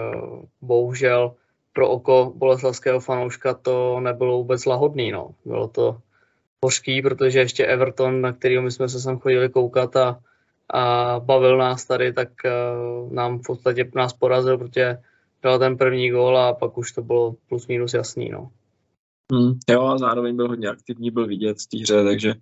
bohužel 0.61 1.35
pro 1.73 1.89
oko 1.89 2.33
boleslavského 2.35 2.99
fanouška 2.99 3.53
to 3.53 3.99
nebylo 3.99 4.37
vůbec 4.37 4.65
lahodný, 4.65 5.11
no. 5.11 5.29
Bylo 5.45 5.67
to 5.67 5.97
hořký, 6.63 7.01
protože 7.01 7.39
ještě 7.39 7.65
Everton, 7.65 8.21
na 8.21 8.33
kterého 8.33 8.63
my 8.63 8.71
jsme 8.71 8.89
se 8.89 8.99
sem 8.99 9.19
chodili 9.19 9.49
koukat 9.49 9.95
a, 9.95 10.19
a 10.69 11.15
bavil 11.19 11.57
nás 11.57 11.85
tady, 11.85 12.13
tak 12.13 12.29
uh, 12.45 13.13
nám 13.13 13.39
v 13.39 13.41
podstatě 13.47 13.91
nás 13.95 14.13
porazil, 14.13 14.57
protože 14.57 14.97
dal 15.43 15.59
ten 15.59 15.77
první 15.77 16.09
gól 16.09 16.37
a 16.37 16.53
pak 16.53 16.77
už 16.77 16.91
to 16.91 17.01
bylo 17.01 17.35
plus 17.49 17.67
minus 17.67 17.93
jasný, 17.93 18.29
no. 18.29 18.51
Hmm, 19.31 19.59
jo, 19.69 19.85
a 19.85 19.97
zároveň 19.97 20.35
byl 20.35 20.47
hodně 20.47 20.67
aktivní, 20.67 21.11
byl 21.11 21.27
vidět 21.27 21.57
v 21.61 21.67
té 21.67 21.77
hře, 21.77 22.03
takže, 22.03 22.33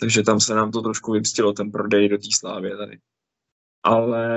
takže 0.00 0.22
tam 0.22 0.40
se 0.40 0.54
nám 0.54 0.70
to 0.70 0.82
trošku 0.82 1.12
vymstilo, 1.12 1.52
ten 1.52 1.70
prodej 1.70 2.08
do 2.08 2.18
té 2.18 2.28
slávy 2.38 2.70
tady. 2.76 2.98
Ale 3.82 4.28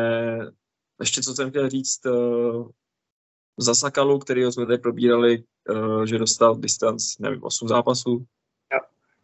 ještě 1.00 1.22
co 1.22 1.34
jsem 1.34 1.50
chtěl 1.50 1.70
říct, 1.70 2.06
uh, 2.06 2.70
za 3.58 3.76
Sakalu, 3.76 4.20
který 4.20 4.44
jsme 4.44 4.66
tady 4.66 4.78
probírali, 4.78 5.44
uh, 5.70 6.04
že 6.04 6.18
dostal 6.18 6.56
distanc, 6.56 7.18
nevím, 7.20 7.44
8 7.44 7.68
zápasů. 7.68 8.26
Jo. 8.74 8.80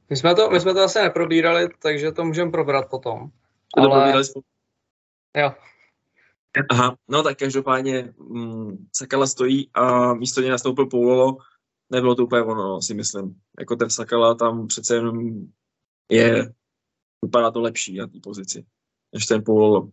My 0.10 0.15
jsme 0.15 0.36
to, 0.36 0.50
my 0.50 0.60
jsme 0.60 0.74
to 0.74 0.79
asi 0.79 1.00
neprobírali, 1.00 1.69
takže 1.81 2.12
to 2.12 2.25
můžeme 2.25 2.51
probrat 2.51 2.89
potom. 2.89 3.29
Ale... 3.77 4.24
Jo. 5.38 5.53
Aha, 6.70 6.98
no 7.08 7.24
tak 7.24 7.38
každopádně 7.38 8.14
mm, 8.18 8.88
Sakala 8.94 9.28
stojí 9.28 9.70
a 9.74 10.14
místo 10.14 10.42
něj 10.42 10.50
nastoupil 10.50 10.86
Poulolo. 10.86 11.38
Nebylo 11.90 12.16
to 12.16 12.24
úplně 12.24 12.42
ono, 12.42 12.64
no, 12.64 12.82
si 12.82 12.94
myslím. 12.94 13.42
Jako 13.60 13.76
ten 13.76 13.90
Sakala 13.90 14.36
tam 14.36 14.68
přece 14.68 14.96
jenom 14.96 15.48
je, 16.12 16.54
vypadá 17.24 17.52
to 17.52 17.62
lepší 17.62 17.98
na 17.98 18.08
té 18.08 18.20
pozici, 18.24 18.66
než 19.14 19.26
ten 19.26 19.44
Poulolo. 19.44 19.90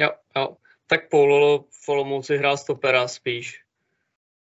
Jo, 0.00 0.10
jo. 0.36 0.56
Tak 0.86 1.10
Poulolo 1.10 1.64
v 1.84 1.88
Olomouci 1.88 2.36
hrál 2.36 2.56
stopera 2.56 3.08
spíš. 3.08 3.62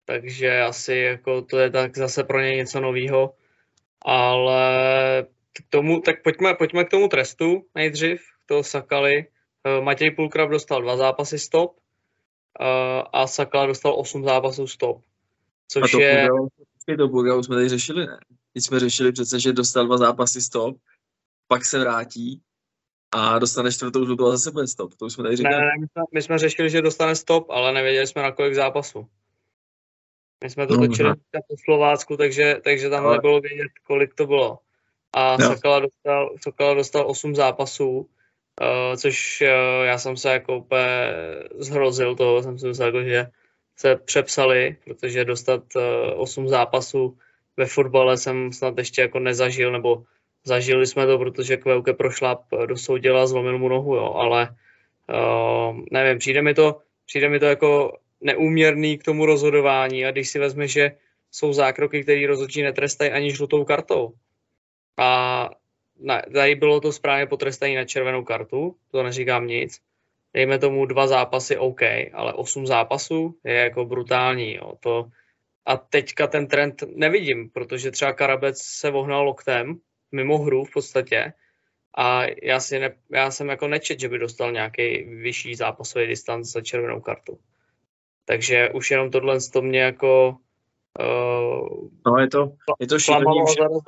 Takže 0.04 0.60
asi 0.60 0.94
jako 0.94 1.42
to 1.42 1.58
je 1.58 1.70
tak 1.70 1.98
zase 1.98 2.24
pro 2.24 2.40
něj 2.40 2.56
něco 2.56 2.80
nového. 2.80 3.34
Ale 4.04 5.26
k 5.52 5.62
tomu, 5.70 6.00
tak 6.00 6.22
pojďme, 6.22 6.54
pojďme 6.54 6.84
k 6.84 6.90
tomu 6.90 7.08
trestu 7.08 7.66
nejdřív, 7.74 8.20
toho 8.46 8.64
Sakaly. 8.64 9.26
Eh, 9.64 9.80
Matěj 9.80 10.10
Pulkrab 10.10 10.50
dostal 10.50 10.82
dva 10.82 10.96
zápasy 10.96 11.38
stop 11.38 11.76
eh, 12.60 13.02
a 13.12 13.26
Sakala 13.26 13.66
dostal 13.66 13.94
osm 14.00 14.24
zápasů 14.24 14.66
stop. 14.66 15.02
Což 15.68 15.94
a 15.94 15.96
to 15.96 16.00
je... 16.00 16.28
to 16.98 17.08
Pulkrabu 17.08 17.42
jsme 17.42 17.56
tady 17.56 17.68
řešili, 17.68 18.06
ne? 18.06 18.18
Teď 18.52 18.64
jsme 18.64 18.80
řešili 18.80 19.12
přece, 19.12 19.40
že 19.40 19.52
dostal 19.52 19.86
dva 19.86 19.98
zápasy 19.98 20.40
stop, 20.40 20.76
pak 21.48 21.64
se 21.64 21.78
vrátí 21.78 22.42
a 23.12 23.38
dostane 23.38 23.72
čtvrtou 23.72 24.04
žlutou 24.04 24.26
a 24.26 24.30
zase 24.30 24.50
bude 24.50 24.66
stop. 24.66 24.94
To 24.94 25.04
už 25.04 25.12
jsme 25.12 25.24
tady 25.24 25.36
říkali. 25.36 25.54
Ne, 25.54 25.60
ne, 25.60 25.72
my 25.80 25.86
jsme, 25.86 26.02
my 26.14 26.22
jsme 26.22 26.38
řešili, 26.38 26.70
že 26.70 26.82
dostane 26.82 27.16
stop, 27.16 27.50
ale 27.50 27.72
nevěděli 27.72 28.06
jsme 28.06 28.22
na 28.22 28.32
kolik 28.32 28.54
zápasů. 28.54 29.08
My 30.44 30.50
jsme 30.50 30.66
to 30.66 30.76
no, 30.76 30.86
točili 30.86 31.14
po 31.48 31.56
Slovácku, 31.64 32.16
takže, 32.16 32.60
takže 32.64 32.90
tam 32.90 33.06
ale... 33.06 33.16
nebylo 33.16 33.40
vědět, 33.40 33.72
kolik 33.86 34.14
to 34.14 34.26
bylo. 34.26 34.58
A 35.12 35.36
no. 35.36 35.46
Sakala 35.46 35.80
dostal, 35.80 36.30
Sakala 36.42 36.74
dostal 36.74 37.10
8 37.10 37.34
zápasů, 37.34 38.08
uh, 38.60 38.96
což 38.96 39.42
uh, 39.42 39.84
já 39.86 39.98
jsem 39.98 40.16
se 40.16 40.32
jako 40.32 40.56
úplně 40.56 41.14
zhrozil 41.58 42.16
toho, 42.16 42.42
jsem 42.42 42.58
si 42.58 42.66
myslel, 42.66 42.88
jako, 42.88 43.02
že 43.02 43.26
se 43.76 43.96
přepsali, 43.96 44.76
protože 44.84 45.24
dostat 45.24 45.62
uh, 45.76 45.82
eh, 45.82 46.14
8 46.14 46.48
zápasů 46.48 47.18
ve 47.56 47.66
fotbale 47.66 48.16
jsem 48.16 48.52
snad 48.52 48.78
ještě 48.78 49.02
jako 49.02 49.18
nezažil, 49.18 49.72
nebo 49.72 50.04
Zažili 50.44 50.86
jsme 50.86 51.06
to, 51.06 51.18
protože 51.18 51.56
Kveuke 51.56 51.92
prošlap 51.92 52.42
do 52.66 52.76
souděla, 52.76 53.26
zlomil 53.26 53.58
mu 53.58 53.68
nohu, 53.68 53.94
jo, 53.94 54.12
ale 54.14 54.56
uh, 55.08 55.80
nevím, 55.90 56.18
přijde 56.18 56.42
mi, 56.42 56.54
to, 56.54 56.80
přijde 57.06 57.28
mi 57.28 57.38
to 57.38 57.46
jako 57.46 57.98
neúměrný 58.20 58.98
k 58.98 59.04
tomu 59.04 59.26
rozhodování 59.26 60.04
a 60.04 60.10
když 60.10 60.28
si 60.28 60.38
vezme, 60.38 60.68
že 60.68 60.96
jsou 61.30 61.52
zákroky, 61.52 62.02
které 62.02 62.26
rozhodčí 62.26 62.62
netrestají 62.62 63.10
ani 63.10 63.30
žlutou 63.30 63.64
kartou. 63.64 64.12
A 64.96 65.50
na, 66.00 66.22
tady 66.32 66.54
bylo 66.54 66.80
to 66.80 66.92
správně 66.92 67.26
potrestaní 67.26 67.74
na 67.74 67.84
červenou 67.84 68.24
kartu, 68.24 68.76
to 68.90 69.02
neříkám 69.02 69.46
nic, 69.46 69.80
dejme 70.34 70.58
tomu 70.58 70.86
dva 70.86 71.06
zápasy 71.06 71.56
OK, 71.56 71.82
ale 72.12 72.32
osm 72.32 72.66
zápasů 72.66 73.36
je 73.44 73.54
jako 73.54 73.84
brutální, 73.84 74.54
jo, 74.54 74.72
to 74.80 75.10
a 75.66 75.76
teďka 75.76 76.26
ten 76.26 76.46
trend 76.46 76.82
nevidím, 76.94 77.50
protože 77.50 77.90
třeba 77.90 78.12
Karabec 78.12 78.62
se 78.62 78.90
vohnal 78.90 79.24
loktem, 79.24 79.80
mimo 80.12 80.38
hru 80.38 80.64
v 80.64 80.72
podstatě. 80.72 81.32
A 81.96 82.22
já, 82.42 82.60
si 82.60 82.78
ne, 82.78 82.96
já 83.10 83.30
jsem 83.30 83.48
jako 83.48 83.68
nečet, 83.68 84.00
že 84.00 84.08
by 84.08 84.18
dostal 84.18 84.52
nějaký 84.52 85.02
vyšší 85.02 85.54
zápasový 85.54 86.06
distanc 86.06 86.52
za 86.52 86.60
červenou 86.60 87.00
kartu. 87.00 87.38
Takže 88.24 88.70
už 88.70 88.90
jenom 88.90 89.10
tohle 89.10 89.38
to 89.52 89.62
mě 89.62 89.80
jako... 89.80 90.36
Uh, 91.00 91.88
no 92.06 92.18
je 92.18 92.28
to, 92.28 92.52
je 92.80 92.86
to 92.86 92.98
šílený 92.98 93.42
už 93.42 93.54
jenom, 93.58 93.80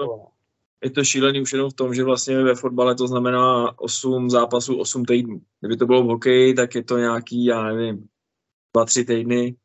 je 0.84 0.90
to 0.90 1.04
šílený 1.04 1.40
už 1.40 1.52
jenom 1.52 1.70
v 1.70 1.74
tom, 1.74 1.94
že 1.94 2.04
vlastně 2.04 2.42
ve 2.42 2.54
fotbale 2.54 2.94
to 2.94 3.08
znamená 3.08 3.78
8 3.78 4.30
zápasů, 4.30 4.78
8 4.78 5.04
týdnů. 5.04 5.40
Kdyby 5.60 5.76
to 5.76 5.86
bylo 5.86 6.02
v 6.02 6.06
hokeji, 6.06 6.54
tak 6.54 6.74
je 6.74 6.84
to 6.84 6.98
nějaký, 6.98 7.44
já 7.44 7.62
nevím, 7.62 8.08
2-3 8.76 9.06
týdny, 9.06 9.56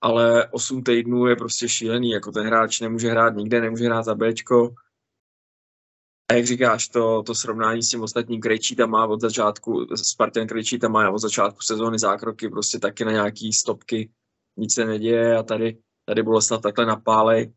ale 0.00 0.48
8 0.48 0.82
týdnů 0.82 1.26
je 1.26 1.36
prostě 1.36 1.68
šílený, 1.68 2.10
jako 2.10 2.32
ten 2.32 2.46
hráč 2.46 2.80
nemůže 2.80 3.08
hrát 3.08 3.36
nikde, 3.36 3.60
nemůže 3.60 3.84
hrát 3.84 4.02
za 4.02 4.14
Bčko, 4.14 4.74
a 6.30 6.34
jak 6.34 6.46
říkáš, 6.46 6.88
to, 6.88 7.22
to 7.22 7.34
srovnání 7.34 7.82
s 7.82 7.90
tím 7.90 8.02
ostatním 8.02 8.40
tam 8.76 8.90
má 8.90 9.06
od 9.06 9.20
začátku, 9.20 9.86
Spartan 9.94 10.46
tam 10.80 10.92
má 10.92 11.10
od 11.10 11.18
začátku 11.18 11.60
sezóny 11.62 11.98
zákroky 11.98 12.48
prostě 12.48 12.78
taky 12.78 13.04
na 13.04 13.12
nějaký 13.12 13.52
stopky, 13.52 14.10
nic 14.56 14.74
se 14.74 14.84
neděje 14.84 15.36
a 15.36 15.42
tady, 15.42 15.78
tady 16.04 16.22
Boleslav 16.22 16.62
takhle 16.62 16.86
napálej. 16.86 17.52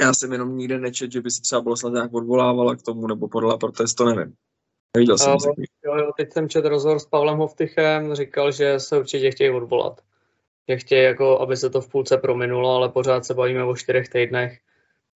Já 0.00 0.14
jsem 0.14 0.32
jenom 0.32 0.58
nikde 0.58 0.78
nečet, 0.78 1.12
že 1.12 1.20
by 1.20 1.30
si 1.30 1.40
třeba 1.40 1.60
Boleslav 1.60 1.92
nějak 1.92 2.14
odvolávala 2.14 2.76
k 2.76 2.82
tomu 2.82 3.06
nebo 3.06 3.28
podala 3.28 3.56
protest, 3.56 3.94
to 3.94 4.04
nevím. 4.04 4.34
Neviděl 4.96 5.18
jsem 5.18 5.32
uh, 5.32 5.54
jo, 5.84 5.96
jo, 5.96 6.12
teď 6.16 6.32
jsem 6.32 6.48
čet 6.48 6.64
rozhovor 6.64 6.98
s 6.98 7.06
Pavlem 7.06 7.38
Hovtychem, 7.38 8.14
říkal, 8.14 8.52
že 8.52 8.80
se 8.80 8.98
určitě 8.98 9.30
chtějí 9.30 9.50
odvolat. 9.50 10.00
Že 10.68 10.76
chtějí, 10.76 11.04
jako, 11.04 11.40
aby 11.40 11.56
se 11.56 11.70
to 11.70 11.80
v 11.80 11.88
půlce 11.88 12.16
prominulo, 12.16 12.74
ale 12.74 12.88
pořád 12.88 13.24
se 13.24 13.34
bavíme 13.34 13.64
o 13.64 13.76
čtyřech 13.76 14.08
týdnech 14.08 14.58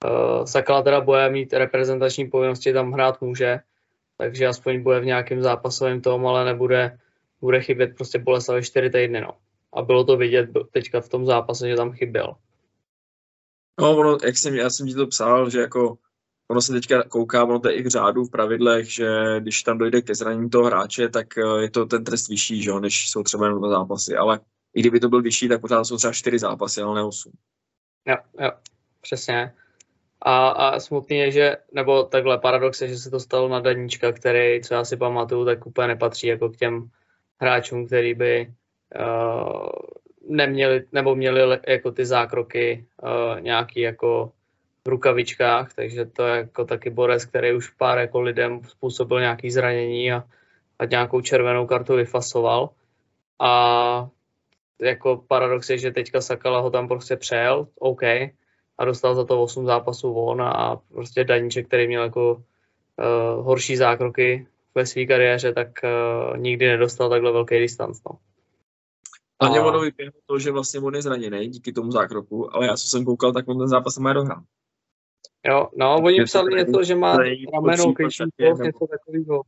Uh, 0.04 0.44
Sakala 0.44 0.82
teda 0.82 1.00
bude 1.00 1.30
mít 1.30 1.52
reprezentační 1.52 2.30
povinnosti, 2.30 2.72
tam 2.72 2.92
hrát 2.92 3.20
může, 3.20 3.60
takže 4.18 4.46
aspoň 4.46 4.82
bude 4.82 5.00
v 5.00 5.04
nějakém 5.04 5.42
zápasovém 5.42 6.00
tom, 6.00 6.26
ale 6.26 6.44
nebude 6.44 6.98
bude 7.40 7.60
chybět 7.60 7.94
prostě 7.96 8.18
Boleslavi 8.18 8.62
4 8.62 8.90
týdny. 8.90 9.20
No. 9.20 9.34
A 9.72 9.82
bylo 9.82 10.04
to 10.04 10.16
vidět 10.16 10.50
teďka 10.70 11.00
v 11.00 11.08
tom 11.08 11.26
zápase, 11.26 11.68
že 11.68 11.76
tam 11.76 11.92
chyběl. 11.92 12.34
No, 13.80 13.96
ono, 13.96 14.18
jak 14.24 14.38
jsem, 14.38 14.54
já 14.54 14.70
jsem 14.70 14.86
ti 14.86 14.94
to 14.94 15.06
psal, 15.06 15.50
že 15.50 15.60
jako 15.60 15.98
ono 16.50 16.60
se 16.60 16.72
teďka 16.72 17.02
kouká, 17.02 17.44
ono 17.44 17.58
to 17.58 17.68
je 17.68 17.74
i 17.74 17.82
v 17.82 17.88
řádu, 17.88 18.24
v 18.24 18.30
pravidlech, 18.30 18.94
že 18.94 19.08
když 19.40 19.62
tam 19.62 19.78
dojde 19.78 20.02
ke 20.02 20.14
zranění 20.14 20.50
toho 20.50 20.64
hráče, 20.64 21.08
tak 21.08 21.38
eh, 21.38 21.62
je 21.62 21.70
to 21.70 21.86
ten 21.86 22.04
trest 22.04 22.28
vyšší, 22.28 22.62
že, 22.62 22.72
než 22.72 23.10
jsou 23.10 23.22
třeba 23.22 23.46
jenom 23.46 23.58
dva 23.58 23.68
zápasy, 23.68 24.16
ale 24.16 24.40
i 24.74 24.80
kdyby 24.80 25.00
to 25.00 25.08
byl 25.08 25.22
vyšší, 25.22 25.48
tak 25.48 25.60
pořád 25.60 25.84
jsou 25.84 25.96
třeba 25.96 26.12
čtyři 26.12 26.38
zápasy, 26.38 26.80
ale 26.80 26.94
ne 26.94 27.02
osm. 27.02 27.32
Jo, 28.06 28.16
jo, 28.40 28.50
přesně. 29.00 29.54
A, 30.22 30.48
a 30.48 30.80
smutný 30.80 31.16
je, 31.16 31.30
že, 31.30 31.56
nebo 31.72 32.02
takhle 32.02 32.38
paradox 32.38 32.80
je, 32.80 32.88
že 32.88 32.96
se 32.96 33.10
to 33.10 33.20
stalo 33.20 33.48
na 33.48 33.60
Daníčka, 33.60 34.12
který, 34.12 34.60
co 34.62 34.74
já 34.74 34.84
si 34.84 34.96
pamatuju, 34.96 35.44
tak 35.44 35.66
úplně 35.66 35.88
nepatří 35.88 36.26
jako 36.26 36.48
k 36.48 36.56
těm 36.56 36.90
hráčům, 37.40 37.86
který 37.86 38.14
by 38.14 38.54
uh, 39.00 39.68
neměli, 40.28 40.84
nebo 40.92 41.14
měli 41.14 41.58
jako 41.68 41.90
ty 41.90 42.06
zákroky 42.06 42.84
uh, 43.02 43.40
nějaký 43.40 43.80
jako 43.80 44.32
v 44.84 44.88
rukavičkách, 44.88 45.74
takže 45.74 46.04
to 46.04 46.26
je 46.26 46.36
jako 46.36 46.64
taky 46.64 46.90
borec, 46.90 47.24
který 47.24 47.54
už 47.54 47.70
pár 47.70 47.98
jako 47.98 48.20
lidem 48.20 48.60
způsobil 48.64 49.20
nějaký 49.20 49.50
zranění 49.50 50.12
a, 50.12 50.24
a 50.78 50.84
nějakou 50.84 51.20
červenou 51.20 51.66
kartu 51.66 51.94
vyfasoval. 51.94 52.70
A 53.40 54.08
jako 54.80 55.24
paradox 55.28 55.70
je, 55.70 55.78
že 55.78 55.90
teďka 55.90 56.20
Sakala 56.20 56.60
ho 56.60 56.70
tam 56.70 56.88
prostě 56.88 57.16
přejel, 57.16 57.68
OK, 57.78 58.02
a 58.78 58.84
dostal 58.84 59.14
za 59.14 59.24
to 59.24 59.42
8 59.42 59.66
zápasů 59.66 60.14
von 60.14 60.42
a 60.42 60.80
prostě 60.92 61.24
Daníček, 61.24 61.66
který 61.66 61.86
měl 61.86 62.02
jako 62.02 62.32
uh, 62.34 63.44
horší 63.44 63.76
zákroky 63.76 64.46
ve 64.74 64.86
své 64.86 65.04
kariéře, 65.04 65.52
tak 65.52 65.68
uh, 65.84 66.36
nikdy 66.36 66.68
nedostal 66.68 67.10
takhle 67.10 67.32
velký 67.32 67.58
distanc. 67.58 68.00
No. 68.10 68.18
A 69.42 69.48
mě 69.48 69.60
ono 69.60 69.80
vypěhlo 69.80 70.12
to, 70.26 70.38
že 70.38 70.50
vlastně 70.50 70.80
on 70.80 70.94
je 70.94 71.02
zraněný 71.02 71.48
díky 71.48 71.72
tomu 71.72 71.90
zákroku, 71.90 72.56
ale 72.56 72.66
já 72.66 72.76
co 72.76 72.88
jsem 72.88 73.04
koukal, 73.04 73.32
tak 73.32 73.48
on 73.48 73.58
ten 73.58 73.68
zápas 73.68 73.96
nemá 73.98 74.12
dohrát. 74.12 74.42
Jo, 75.46 75.68
no, 75.76 75.96
oni 75.96 76.16
je 76.18 76.24
psali 76.24 76.54
něco, 76.54 76.84
že 76.84 76.94
má 76.94 77.16
rameno, 77.54 77.94
klíční 77.94 78.26
kost, 78.40 78.60
něco 78.60 78.86
takového. 78.86 79.42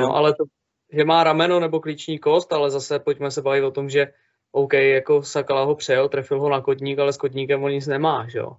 No, 0.00 0.16
ale 0.16 0.34
to, 0.34 0.44
že 0.92 1.04
má 1.04 1.24
rameno 1.24 1.60
nebo 1.60 1.80
klíční 1.80 2.18
kost, 2.18 2.52
ale 2.52 2.70
zase 2.70 2.98
pojďme 2.98 3.30
se 3.30 3.42
bavit 3.42 3.62
o 3.62 3.70
tom, 3.70 3.90
že 3.90 4.12
OK, 4.52 4.72
jako 4.72 5.22
Sakala 5.22 5.64
ho 5.64 5.74
přejel, 5.74 6.08
trefil 6.08 6.40
ho 6.40 6.48
na 6.48 6.60
kotník, 6.60 6.98
ale 6.98 7.12
s 7.12 7.16
kotníkem 7.16 7.64
on 7.64 7.70
nic 7.70 7.86
nemá, 7.86 8.28
že 8.28 8.38
jo. 8.38 8.56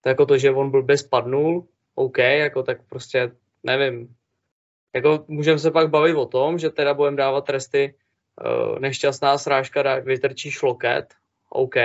To 0.00 0.08
jako 0.08 0.26
to, 0.26 0.38
že 0.38 0.50
on 0.50 0.70
byl 0.70 0.82
bez 0.82 1.02
padnul, 1.02 1.68
OK, 1.94 2.18
jako 2.18 2.62
tak 2.62 2.88
prostě 2.88 3.32
nevím. 3.62 4.16
Jako 4.94 5.24
můžeme 5.28 5.58
se 5.58 5.70
pak 5.70 5.90
bavit 5.90 6.14
o 6.14 6.26
tom, 6.26 6.58
že 6.58 6.70
teda 6.70 6.94
budeme 6.94 7.16
dávat 7.16 7.44
tresty 7.44 7.94
nešťastná 8.78 9.38
srážka, 9.38 9.98
vytrčíš 9.98 10.62
loket, 10.62 11.14
OK, 11.50 11.76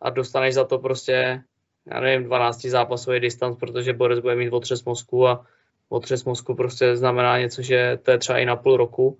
a 0.00 0.10
dostaneš 0.10 0.54
za 0.54 0.64
to 0.64 0.78
prostě, 0.78 1.42
já 1.86 2.00
nevím, 2.00 2.26
12 2.26 2.60
zápasový 2.60 3.20
distanc, 3.20 3.58
protože 3.58 3.92
Borec 3.92 4.20
bude 4.20 4.34
mít 4.34 4.50
otřes 4.50 4.84
mozku 4.84 5.28
a 5.28 5.46
otřes 5.88 6.24
mozku 6.24 6.54
prostě 6.54 6.96
znamená 6.96 7.38
něco, 7.38 7.62
že 7.62 7.98
to 8.02 8.10
je 8.10 8.18
třeba 8.18 8.38
i 8.38 8.44
na 8.44 8.56
půl 8.56 8.76
roku, 8.76 9.18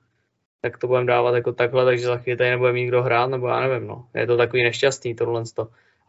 tak 0.61 0.79
to 0.79 0.87
budeme 0.87 1.07
dávat 1.07 1.35
jako 1.35 1.53
takhle, 1.53 1.85
takže 1.85 2.07
za 2.07 2.17
chvíli 2.17 2.37
tady 2.37 2.51
nebude 2.51 2.73
mít 2.73 2.87
kdo 2.87 3.03
hrát, 3.03 3.27
nebo 3.27 3.49
já 3.49 3.61
nevím, 3.61 3.89
no. 3.89 4.09
Je 4.15 4.27
to 4.27 4.37
takový 4.37 4.63
nešťastný 4.63 5.15
tohle. 5.15 5.43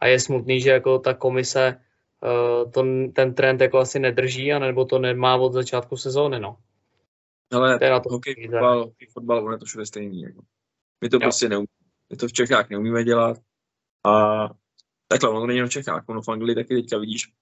A 0.00 0.06
je 0.06 0.20
smutný, 0.20 0.60
že 0.60 0.70
jako 0.70 0.98
ta 0.98 1.14
komise 1.14 1.76
uh, 2.22 2.70
to, 2.70 2.84
ten 3.12 3.34
trend 3.34 3.60
jako 3.60 3.78
asi 3.78 3.98
nedrží, 3.98 4.52
anebo 4.52 4.84
to 4.84 4.98
nemá 4.98 5.36
od 5.36 5.52
začátku 5.52 5.96
sezóny, 5.96 6.40
no. 6.40 6.56
Ale 7.52 7.78
to 7.78 7.84
je 7.84 7.90
na 7.90 8.00
to 8.00 8.08
hokej, 8.10 8.34
fotbal, 8.34 8.84
hokej, 8.84 9.08
fotbal, 9.12 9.44
on 9.44 9.52
je 9.52 9.58
to 9.58 9.64
všude 9.64 9.86
stejný. 9.86 10.22
Jako. 10.22 10.42
My 11.00 11.08
to 11.08 11.16
jo. 11.16 11.20
prostě 11.20 11.48
neumíme. 11.48 11.66
My 12.10 12.16
to 12.16 12.28
v 12.28 12.32
Čechách 12.32 12.70
neumíme 12.70 13.04
dělat. 13.04 13.38
A 14.06 14.44
takhle, 15.08 15.30
ono 15.30 15.46
není 15.46 15.62
v 15.62 15.68
Čechách, 15.68 16.04
ono 16.06 16.22
v 16.22 16.28
Anglii 16.28 16.54
taky 16.54 16.74
teďka 16.74 16.98
vidíš. 16.98 17.32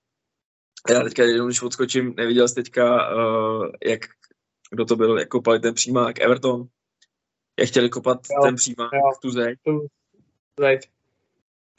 Já 0.90 1.00
teďka, 1.00 1.22
jenom 1.22 1.48
když 1.48 1.62
odskočím, 1.62 2.14
neviděl 2.16 2.48
jsi 2.48 2.54
teďka, 2.54 3.16
uh, 3.16 3.66
jak, 3.84 4.00
kdo 4.70 4.84
to 4.84 4.96
byl, 4.96 5.18
jak 5.18 5.28
kopali 5.28 5.60
ten 5.60 5.74
přímák, 5.74 6.20
Everton, 6.20 6.68
jak 7.58 7.68
chtěli 7.68 7.90
kopat 7.90 8.18
jo, 8.30 8.42
ten 8.42 8.54
přímák, 8.54 8.92
jo. 8.92 9.12
tu 9.22 9.30
zeď. 9.30 9.58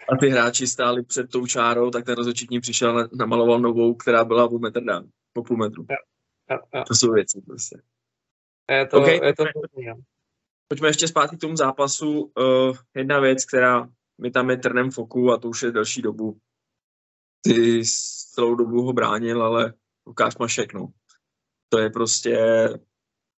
A 0.09 0.17
ty 0.19 0.29
hráči 0.29 0.67
stáli 0.67 1.03
před 1.03 1.31
tou 1.31 1.45
čárou, 1.45 1.91
tak 1.91 2.05
ten 2.05 2.15
rozhodčitní 2.15 2.59
přišel 2.59 2.99
a 2.99 3.09
namaloval 3.13 3.59
novou, 3.59 3.95
která 3.95 4.25
byla 4.25 4.49
o 4.49 4.59
metr 4.59 4.83
dál, 4.83 5.03
po 5.33 5.43
půl 5.43 5.57
metru. 5.57 5.85
Jo. 5.89 5.95
Jo, 6.51 6.57
jo. 6.73 6.83
To 6.87 6.95
jsou 6.95 7.11
věci 7.11 7.41
prostě. 7.45 7.81
Je 8.69 8.87
to, 8.87 8.97
okay. 9.01 9.19
je 9.23 9.35
to 9.35 9.43
pojďme, 9.73 9.93
pojďme 10.67 10.87
ještě 10.87 11.07
zpátky 11.07 11.37
k 11.37 11.41
tomu 11.41 11.55
zápasu. 11.55 12.31
Uh, 12.39 12.77
jedna 12.95 13.19
věc, 13.19 13.45
která 13.45 13.89
mi 14.21 14.31
tam 14.31 14.49
je 14.49 14.57
trnem 14.57 14.91
foku 14.91 15.31
a 15.31 15.37
to 15.37 15.49
už 15.49 15.63
je 15.63 15.71
delší 15.71 16.01
dobu. 16.01 16.37
Ty 17.41 17.81
celou 18.33 18.55
dobu 18.55 18.81
ho 18.81 18.93
bránil, 18.93 19.43
ale 19.43 19.73
Lukáš 20.07 20.37
Mašek, 20.37 20.73
no. 20.73 20.87
To 21.69 21.79
je 21.79 21.89
prostě 21.89 22.37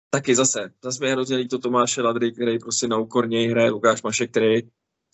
taky 0.10 0.36
zase, 0.36 0.74
zase 0.84 1.04
mi 1.04 1.12
hrozně 1.12 1.48
to 1.48 1.60
Tomáše 1.60 2.02
Ladry, 2.02 2.32
který 2.32 2.60
prostě 2.60 2.88
na 2.88 2.98
úkor 2.98 3.30
něj 3.30 3.48
hraje 3.48 3.70
Lukáš 3.70 4.02
Mašek, 4.02 4.32
který 4.32 4.62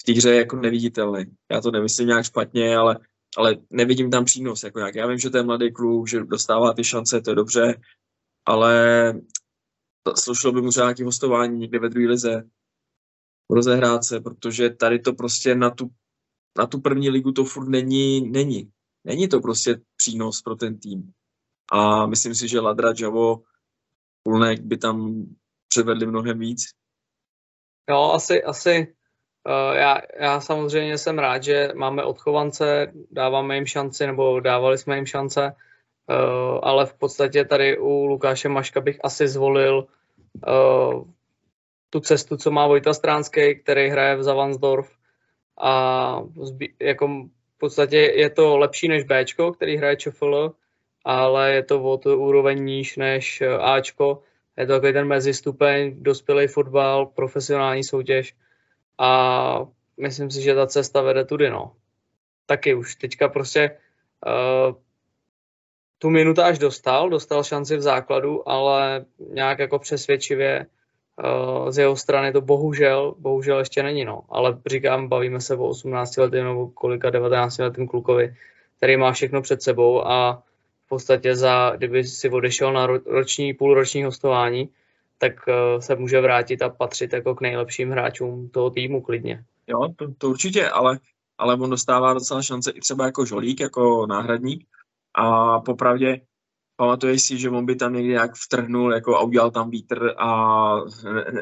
v 0.01 0.03
té 0.05 0.11
hře 0.11 0.29
je 0.29 0.37
jako 0.37 0.55
neviditelný. 0.55 1.25
Já 1.51 1.61
to 1.61 1.71
nemyslím 1.71 2.07
nějak 2.07 2.25
špatně, 2.25 2.77
ale, 2.77 2.99
ale 3.37 3.55
nevidím 3.69 4.11
tam 4.11 4.25
přínos. 4.25 4.63
Jako 4.63 4.79
nějak. 4.79 4.95
Já 4.95 5.07
vím, 5.07 5.17
že 5.17 5.29
to 5.29 5.37
je 5.37 5.43
mladý 5.43 5.73
kluk, 5.73 6.07
že 6.07 6.23
dostává 6.23 6.73
ty 6.73 6.83
šance, 6.83 7.21
to 7.21 7.31
je 7.31 7.35
dobře, 7.35 7.81
ale 8.45 9.13
slušilo 10.15 10.53
by 10.53 10.61
mu 10.61 10.69
třeba 10.69 10.85
nějaké 10.85 11.05
hostování 11.05 11.59
někde 11.59 11.79
ve 11.79 11.89
druhé 11.89 12.07
lize, 12.07 12.49
rozehrát 13.49 14.03
se, 14.03 14.19
protože 14.19 14.69
tady 14.69 14.99
to 14.99 15.13
prostě 15.13 15.55
na 15.55 15.69
tu, 15.69 15.89
na 16.57 16.67
tu 16.67 16.81
první 16.81 17.09
ligu 17.09 17.31
to 17.31 17.43
furt 17.43 17.69
není, 17.69 18.29
není. 18.29 18.71
Není 19.03 19.27
to 19.27 19.39
prostě 19.39 19.81
přínos 19.95 20.41
pro 20.41 20.55
ten 20.55 20.79
tým. 20.79 21.13
A 21.71 22.05
myslím 22.05 22.35
si, 22.35 22.47
že 22.47 22.59
Ladra, 22.59 22.93
Javo, 22.99 23.43
Kulnek 24.23 24.61
by 24.61 24.77
tam 24.77 25.25
předvedli 25.67 26.05
mnohem 26.05 26.39
víc. 26.39 26.63
Jo, 27.89 28.11
asi, 28.13 28.43
asi 28.43 28.95
uh, 29.47 29.75
já, 29.75 29.97
já 30.19 30.41
samozřejmě 30.41 30.97
jsem 30.97 31.19
rád, 31.19 31.43
že 31.43 31.73
máme 31.75 32.03
odchovance, 32.03 32.93
dáváme 33.11 33.55
jim 33.55 33.65
šanci, 33.65 34.07
nebo 34.07 34.39
dávali 34.39 34.77
jsme 34.77 34.95
jim 34.95 35.05
šance, 35.05 35.55
uh, 36.09 36.59
ale 36.63 36.85
v 36.85 36.93
podstatě 36.93 37.45
tady 37.45 37.77
u 37.77 38.05
Lukáše 38.05 38.49
Maška 38.49 38.81
bych 38.81 38.99
asi 39.03 39.27
zvolil 39.27 39.87
uh, 40.47 41.03
tu 41.89 41.99
cestu, 41.99 42.37
co 42.37 42.51
má 42.51 42.67
Vojta 42.67 42.93
Stránský, 42.93 43.55
který 43.55 43.89
hraje 43.89 44.15
v 44.15 44.23
Zavansdorf 44.23 44.97
a 45.61 46.23
jako 46.81 47.07
v 47.55 47.59
podstatě 47.59 47.97
je 47.97 48.29
to 48.29 48.57
lepší 48.57 48.87
než 48.87 49.03
Bčko, 49.03 49.51
který 49.51 49.77
hraje 49.77 49.95
ČFL, 49.95 50.51
ale 51.05 51.53
je 51.53 51.63
to 51.63 51.83
o 51.83 51.97
to 51.97 52.17
úroveň 52.17 52.63
níž 52.63 52.97
než 52.97 53.41
eh, 53.41 53.57
Ačko. 53.57 54.23
Je 54.57 54.67
to 54.67 54.73
takový 54.73 54.93
ten 54.93 55.07
mezistupeň, 55.07 56.03
dospělý 56.03 56.47
fotbal, 56.47 57.05
profesionální 57.05 57.83
soutěž 57.83 58.35
a 58.97 59.65
myslím 59.97 60.31
si, 60.31 60.41
že 60.41 60.55
ta 60.55 60.67
cesta 60.67 61.01
vede 61.01 61.25
tudy, 61.25 61.49
no. 61.49 61.71
Taky 62.45 62.75
už 62.75 62.95
teďka 62.95 63.29
prostě 63.29 63.77
uh, 64.25 64.75
tu 65.99 66.09
minutáž 66.09 66.59
dostal, 66.59 67.09
dostal 67.09 67.43
šanci 67.43 67.77
v 67.77 67.81
základu, 67.81 68.49
ale 68.49 69.05
nějak 69.33 69.59
jako 69.59 69.79
přesvědčivě 69.79 70.65
uh, 71.23 71.69
z 71.69 71.77
jeho 71.77 71.95
strany 71.95 72.33
to 72.33 72.41
bohužel, 72.41 73.15
bohužel 73.17 73.59
ještě 73.59 73.83
není, 73.83 74.05
no. 74.05 74.21
Ale 74.29 74.59
říkám, 74.65 75.07
bavíme 75.07 75.41
se 75.41 75.55
o 75.55 75.67
18 75.67 76.17
letým 76.17 76.43
nebo 76.43 76.67
kolika 76.67 77.09
19 77.09 77.57
letým 77.57 77.87
klukovi, 77.87 78.35
který 78.77 78.97
má 78.97 79.11
všechno 79.11 79.41
před 79.41 79.61
sebou 79.61 80.07
a 80.07 80.43
v 80.85 80.89
podstatě 80.89 81.35
za, 81.35 81.73
kdyby 81.77 82.03
si 82.03 82.29
odešel 82.29 82.73
na 82.73 82.87
roční, 83.05 83.53
půlroční 83.53 84.03
hostování, 84.03 84.69
tak 85.17 85.33
uh, 85.47 85.79
se 85.79 85.95
může 85.95 86.21
vrátit 86.21 86.61
a 86.61 86.69
patřit 86.69 87.13
jako 87.13 87.35
k 87.35 87.41
nejlepším 87.41 87.91
hráčům 87.91 88.49
toho 88.49 88.69
týmu 88.69 89.01
klidně. 89.01 89.43
Jo, 89.67 89.87
to, 89.95 90.13
to 90.17 90.29
určitě, 90.29 90.69
ale, 90.69 90.99
ale 91.37 91.55
on 91.55 91.69
dostává 91.69 92.13
docela 92.13 92.41
šance 92.41 92.71
i 92.71 92.79
třeba 92.79 93.05
jako 93.05 93.25
žolík, 93.25 93.59
jako 93.59 94.05
náhradník, 94.05 94.67
a 95.17 95.59
popravdě 95.59 96.21
pamatuješ 96.75 97.21
si, 97.23 97.37
že 97.37 97.49
on 97.49 97.65
by 97.65 97.75
tam 97.75 97.93
někdy 97.93 98.09
nějak 98.09 98.31
vtrhnul 98.35 98.93
jako 98.93 99.15
a 99.15 99.21
udělal 99.21 99.51
tam 99.51 99.69
vítr 99.69 100.13
a 100.17 100.29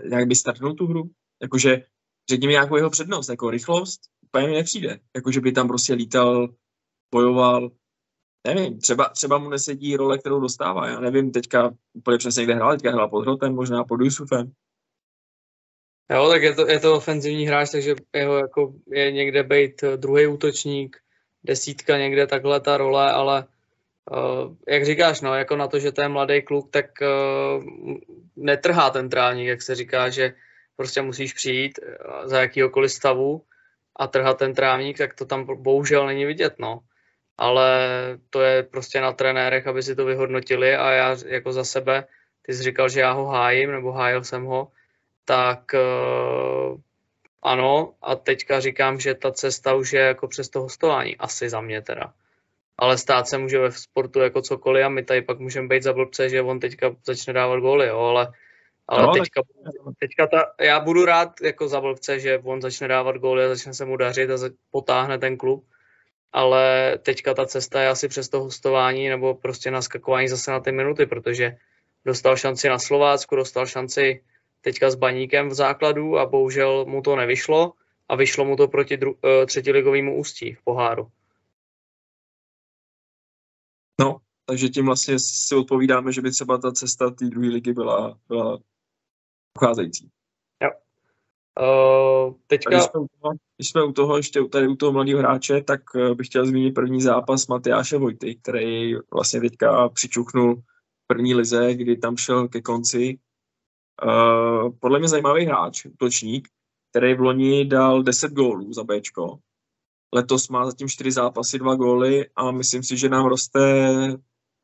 nějak 0.09 0.27
by 0.27 0.35
strhnul 0.35 0.73
tu 0.73 0.87
hru? 0.87 1.03
Jakože 1.41 1.83
řekni 2.29 2.47
mi 2.47 2.53
nějakou 2.53 2.75
jeho 2.75 2.89
přednost, 2.89 3.29
jako 3.29 3.49
rychlost, 3.49 4.01
úplně 4.25 4.47
mi 4.47 4.53
nepřijde. 4.53 4.99
Jakože 5.15 5.41
by 5.41 5.51
tam 5.51 5.67
prostě 5.67 5.93
lítal, 5.93 6.47
bojoval, 7.13 7.71
nevím, 8.47 8.79
třeba, 8.79 9.09
třeba 9.09 9.37
mu 9.37 9.49
nesedí 9.49 9.95
role, 9.95 10.17
kterou 10.17 10.39
dostává. 10.39 10.87
Já 10.87 10.99
nevím 10.99 11.31
teďka 11.31 11.73
úplně 11.93 12.17
přesně, 12.17 12.43
kde 12.43 12.55
hrál, 12.55 12.71
teďka 12.71 12.91
hrál 12.91 13.09
pod 13.09 13.21
Hrotem, 13.21 13.55
možná 13.55 13.83
pod 13.83 14.01
Jusufem. 14.01 14.51
Jo, 16.11 16.29
tak 16.29 16.41
je 16.41 16.55
to, 16.55 16.67
je 16.67 16.79
to 16.79 16.95
ofenzivní 16.95 17.45
hráč, 17.45 17.71
takže 17.71 17.95
jeho 18.15 18.37
jako 18.37 18.73
je 18.87 19.11
někde 19.11 19.43
být 19.43 19.83
druhý 19.95 20.27
útočník, 20.27 20.97
desítka 21.43 21.97
někde 21.97 22.27
takhle 22.27 22.59
ta 22.59 22.77
role, 22.77 23.11
ale 23.11 23.47
Uh, 24.11 24.53
jak 24.67 24.85
říkáš, 24.85 25.21
no, 25.21 25.35
jako 25.35 25.55
na 25.55 25.67
to, 25.67 25.79
že 25.79 25.91
to 25.91 26.01
je 26.01 26.07
mladý 26.07 26.41
kluk, 26.41 26.71
tak 26.71 26.85
uh, 27.01 27.63
netrhá 28.35 28.89
ten 28.89 29.09
trávník, 29.09 29.47
jak 29.47 29.61
se 29.61 29.75
říká, 29.75 30.09
že 30.09 30.33
prostě 30.77 31.01
musíš 31.01 31.33
přijít 31.33 31.79
uh, 31.79 32.27
za 32.27 32.41
jakýhokoliv 32.41 32.91
stavu 32.91 33.41
a 33.95 34.07
trhat 34.07 34.37
ten 34.37 34.53
trávník, 34.53 34.97
tak 34.97 35.13
to 35.13 35.25
tam 35.25 35.45
bohužel 35.63 36.05
není 36.05 36.25
vidět, 36.25 36.53
no. 36.59 36.79
Ale 37.37 37.79
to 38.29 38.41
je 38.41 38.63
prostě 38.63 39.01
na 39.01 39.13
trenérech, 39.13 39.67
aby 39.67 39.83
si 39.83 39.95
to 39.95 40.05
vyhodnotili 40.05 40.75
a 40.75 40.91
já 40.91 41.17
jako 41.25 41.51
za 41.51 41.63
sebe, 41.63 42.05
ty 42.41 42.53
jsi 42.53 42.63
říkal, 42.63 42.89
že 42.89 42.99
já 42.99 43.11
ho 43.11 43.25
hájím, 43.25 43.71
nebo 43.71 43.91
hájil 43.91 44.23
jsem 44.23 44.45
ho, 44.45 44.71
tak 45.25 45.59
uh, 45.73 46.79
ano, 47.41 47.93
a 48.01 48.15
teďka 48.15 48.59
říkám, 48.59 48.99
že 48.99 49.13
ta 49.13 49.31
cesta 49.31 49.73
už 49.73 49.93
je 49.93 50.01
jako 50.01 50.27
přes 50.27 50.49
to 50.49 50.61
hostování, 50.61 51.17
asi 51.17 51.49
za 51.49 51.61
mě 51.61 51.81
teda 51.81 52.13
ale 52.77 52.97
stát 52.97 53.27
se 53.27 53.37
může 53.37 53.59
ve 53.59 53.71
sportu 53.71 54.19
jako 54.19 54.41
cokoliv 54.41 54.85
a 54.85 54.89
my 54.89 55.03
tady 55.03 55.21
pak 55.21 55.39
můžeme 55.39 55.67
být 55.67 55.83
za 55.83 55.93
blbce, 55.93 56.29
že 56.29 56.41
on 56.41 56.59
teďka 56.59 56.95
začne 57.05 57.33
dávat 57.33 57.59
góly, 57.59 57.87
jo, 57.87 57.99
ale, 57.99 58.31
ale 58.87 59.03
no, 59.03 59.13
teďka, 59.13 59.41
teďka 59.99 60.27
ta, 60.27 60.65
já 60.65 60.79
budu 60.79 61.05
rád 61.05 61.41
jako 61.41 61.67
za 61.67 61.81
blbce, 61.81 62.19
že 62.19 62.39
on 62.43 62.61
začne 62.61 62.87
dávat 62.87 63.17
góly 63.17 63.45
a 63.45 63.47
začne 63.47 63.73
se 63.73 63.85
mu 63.85 63.97
dařit 63.97 64.29
a 64.29 64.37
potáhne 64.71 65.17
ten 65.17 65.37
klub, 65.37 65.65
ale 66.33 66.97
teďka 67.01 67.33
ta 67.33 67.45
cesta 67.45 67.81
je 67.81 67.87
asi 67.89 68.07
přes 68.07 68.29
to 68.29 68.39
hostování 68.39 69.09
nebo 69.09 69.35
prostě 69.35 69.71
naskakování 69.71 70.27
zase 70.27 70.51
na 70.51 70.59
ty 70.59 70.71
minuty, 70.71 71.05
protože 71.05 71.57
dostal 72.05 72.37
šanci 72.37 72.69
na 72.69 72.79
Slovácku, 72.79 73.35
dostal 73.35 73.65
šanci 73.65 74.23
teďka 74.61 74.89
s 74.89 74.95
Baníkem 74.95 75.49
v 75.49 75.53
základu 75.53 76.17
a 76.17 76.25
bohužel 76.25 76.85
mu 76.85 77.01
to 77.01 77.15
nevyšlo 77.15 77.73
a 78.09 78.15
vyšlo 78.15 78.45
mu 78.45 78.55
to 78.55 78.67
proti 78.67 78.97
dru- 78.97 79.15
eh, 79.23 79.45
třetiligovému 79.45 80.17
ústí 80.17 80.53
v 80.53 80.63
poháru. 80.63 81.07
Takže 84.45 84.69
tím 84.69 84.85
vlastně 84.85 85.15
si 85.19 85.55
odpovídáme, 85.55 86.11
že 86.11 86.21
by 86.21 86.31
třeba 86.31 86.57
ta 86.57 86.71
cesta 86.71 87.09
té 87.09 87.25
druhé 87.25 87.47
ligy 87.47 87.73
byla, 87.73 88.17
byla 88.27 88.59
ucházející. 89.57 90.09
Jo. 90.63 90.69
Uh, 91.59 92.33
teďka... 92.47 92.69
Když 92.69 92.83
jsme, 92.83 92.99
u 92.99 93.07
toho, 93.07 93.33
když 93.57 93.69
jsme 93.69 93.83
u 93.83 93.91
toho, 93.91 94.17
ještě 94.17 94.43
tady 94.43 94.67
u 94.67 94.75
toho 94.75 94.91
mladého 94.91 95.19
hráče, 95.19 95.61
tak 95.61 95.81
eh, 95.95 96.15
bych 96.15 96.27
chtěl 96.27 96.45
zmínit 96.45 96.71
první 96.71 97.01
zápas 97.01 97.47
Matyáše 97.47 97.97
Vojty, 97.97 98.35
který 98.35 98.95
vlastně 99.13 99.41
teďka 99.41 99.89
přičuchnul 99.89 100.61
první 101.07 101.35
lize, 101.35 101.73
kdy 101.73 101.97
tam 101.97 102.17
šel 102.17 102.47
ke 102.47 102.61
konci. 102.61 103.19
Uh, 104.05 104.75
podle 104.79 104.99
mě 104.99 105.07
zajímavý 105.07 105.45
hráč, 105.45 105.85
útočník, 105.85 106.47
který 106.89 107.13
v 107.13 107.19
loni 107.19 107.65
dal 107.65 108.03
10 108.03 108.31
gólů 108.31 108.73
za 108.73 108.83
Bčko. 108.83 109.39
Letos 110.13 110.49
má 110.49 110.65
zatím 110.65 110.87
4 110.87 111.11
zápasy, 111.11 111.59
2 111.59 111.75
góly 111.75 112.25
a 112.35 112.51
myslím 112.51 112.83
si, 112.83 112.97
že 112.97 113.09
nám 113.09 113.25
roste 113.25 113.59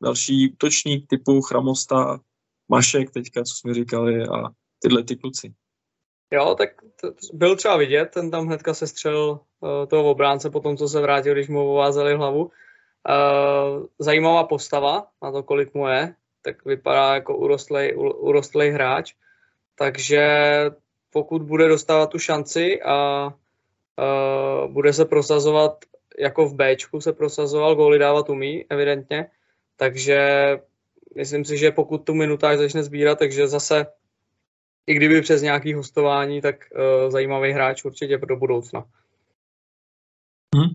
další 0.02 0.52
útočník 0.52 1.06
typu 1.08 1.40
Chramosta, 1.40 2.20
Mašek 2.68 3.10
teďka, 3.10 3.42
co 3.44 3.54
jsme 3.54 3.74
říkali 3.74 4.22
a 4.22 4.48
tyhle 4.82 5.04
ty 5.04 5.16
kluci. 5.16 5.54
Jo, 6.32 6.54
tak 6.58 6.68
to 7.00 7.12
byl 7.32 7.56
třeba 7.56 7.76
vidět, 7.76 8.10
ten 8.14 8.30
tam 8.30 8.46
hnedka 8.46 8.74
se 8.74 8.86
střel 8.86 9.40
uh, 9.60 9.86
toho 9.86 10.10
obránce 10.10 10.50
po 10.50 10.60
tom, 10.60 10.76
co 10.76 10.88
se 10.88 11.00
vrátil, 11.00 11.34
když 11.34 11.48
mu 11.48 11.72
ovázeli 11.72 12.14
hlavu. 12.14 12.44
Uh, 12.44 12.50
zajímavá 13.98 14.44
postava 14.44 15.06
na 15.22 15.32
to, 15.32 15.42
kolik 15.42 15.74
mu 15.74 15.88
je, 15.88 16.14
tak 16.42 16.64
vypadá 16.64 17.14
jako 17.14 17.36
urostlej, 17.36 17.94
urostlej 17.96 18.70
hráč, 18.70 19.14
takže 19.78 20.22
pokud 21.12 21.42
bude 21.42 21.68
dostávat 21.68 22.10
tu 22.10 22.18
šanci 22.18 22.82
a 22.82 23.26
uh, 23.26 24.72
bude 24.72 24.92
se 24.92 25.04
prosazovat 25.04 25.84
jako 26.18 26.48
v 26.48 26.54
Bčku 26.54 27.00
se 27.00 27.12
prosazoval, 27.12 27.74
góly 27.74 27.98
dávat 27.98 28.30
umí, 28.30 28.64
evidentně, 28.70 29.30
takže 29.76 30.20
myslím 31.16 31.44
si, 31.44 31.58
že 31.58 31.70
pokud 31.70 31.98
tu 31.98 32.14
minutáž 32.14 32.58
začne 32.58 32.82
sbírat, 32.82 33.18
takže 33.18 33.48
zase 33.48 33.86
i 34.86 34.94
kdyby 34.94 35.22
přes 35.22 35.42
nějaký 35.42 35.74
hostování, 35.74 36.40
tak 36.40 36.56
uh, 36.74 37.10
zajímavý 37.10 37.52
hráč 37.52 37.84
určitě 37.84 38.18
do 38.18 38.36
budoucna. 38.36 38.84
Hmm. 40.54 40.70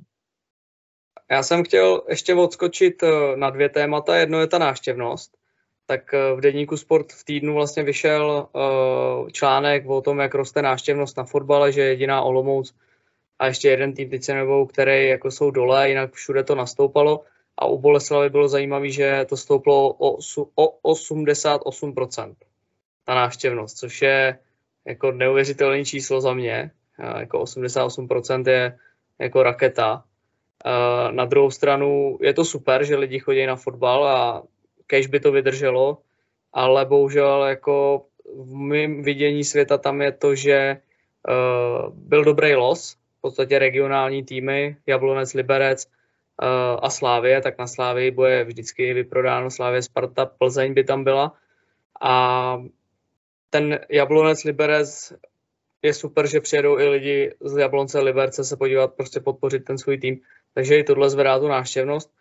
Já 1.32 1.44
jsem 1.44 1.64
chtěl 1.64 2.02
ještě 2.10 2.36
odskočit 2.36 3.04
uh, 3.04 3.10
na 3.36 3.50
dvě 3.50 3.70
témata. 3.70 4.16
Jedno 4.16 4.40
je 4.40 4.48
ta 4.48 4.58
náštěvnost. 4.58 5.38
Tak 5.86 6.14
uh, 6.14 6.38
v 6.38 6.42
denníku 6.42 6.78
Sport 6.78 7.12
v 7.12 7.24
týdnu 7.24 7.54
vlastně 7.54 7.84
vyšel 7.84 8.48
uh, 8.52 9.30
článek 9.30 9.90
o 9.90 10.02
tom, 10.02 10.20
jak 10.20 10.36
roste 10.36 10.62
náštěvnost 10.62 11.18
na 11.18 11.24
fotbale, 11.24 11.72
že 11.72 11.82
jediná 11.82 12.22
Olomouc 12.22 12.76
a 13.40 13.48
ještě 13.48 13.70
jeden 13.70 13.94
tým, 13.94 14.10
teď 14.10 14.24
se 14.24 14.34
nebou, 14.34 14.66
který 14.66 15.08
jako 15.08 15.32
jsou 15.32 15.52
dole, 15.52 15.90
jinak 15.90 16.14
všude 16.14 16.44
to 16.44 16.56
nastoupalo. 16.56 17.24
A 17.58 17.65
u 17.65 17.78
Boleslavy 17.78 18.30
bylo 18.30 18.48
zajímavé, 18.48 18.89
že 18.89 19.26
to 19.30 19.38
stouplo 19.38 19.93
o, 19.93 20.17
o 20.56 20.93
88% 20.93 22.36
ta 23.06 23.15
návštěvnost, 23.15 23.78
což 23.78 24.02
je 24.02 24.39
jako 24.86 25.12
neuvěřitelné 25.12 25.86
číslo 25.86 26.22
za 26.22 26.34
mě. 26.34 26.72
Jako 27.17 27.43
88% 27.43 28.50
je 28.50 28.78
jako 29.20 29.43
raketa. 29.43 30.04
Na 31.12 31.26
druhou 31.26 31.52
stranu 31.52 32.17
je 32.22 32.34
to 32.34 32.46
super, 32.46 32.84
že 32.84 32.96
lidi 32.96 33.20
chodí 33.20 33.46
na 33.46 33.56
fotbal 33.56 34.08
a 34.08 34.43
kež 34.88 35.08
by 35.08 35.20
to 35.20 35.32
vydrželo, 35.32 35.98
ale 36.54 36.86
bohužel 36.86 37.43
jako 37.43 38.06
v 38.36 38.54
mém 38.54 39.04
vidění 39.04 39.43
světa 39.43 39.78
tam 39.78 40.02
je 40.02 40.12
to, 40.12 40.36
že 40.36 40.78
byl 41.93 42.24
dobrý 42.24 42.56
los, 42.56 42.93
v 42.93 43.22
podstatě 43.22 43.60
regionální 43.60 44.24
týmy, 44.24 44.78
Jablonec, 44.88 45.34
Liberec 45.34 45.88
a 46.82 46.89
Slávie, 46.89 47.41
tak 47.41 47.58
na 47.58 47.67
Slávii 47.67 48.12
bude 48.12 48.43
vždycky 48.43 48.93
vyprodáno 48.93 49.52
Slávie, 49.52 49.82
Sparta, 49.82 50.26
Plzeň 50.26 50.73
by 50.73 50.84
tam 50.84 51.04
byla. 51.04 51.34
A 52.02 52.58
ten 53.50 53.80
Jablonec 53.89 54.43
Liberec 54.43 55.13
je 55.82 55.93
super, 55.93 56.28
že 56.28 56.41
přijedou 56.41 56.80
i 56.80 56.88
lidi 56.88 57.34
z 57.41 57.58
Jablonce 57.58 58.00
Liberce 58.00 58.43
se 58.43 58.58
podívat, 58.58 58.93
prostě 58.93 59.19
podpořit 59.19 59.65
ten 59.65 59.78
svůj 59.78 59.97
tým. 59.97 60.19
Takže 60.54 60.78
i 60.78 60.84
tohle 60.84 61.10
zvedá 61.10 61.39
tu 61.39 61.47
návštěvnost. 61.47 62.12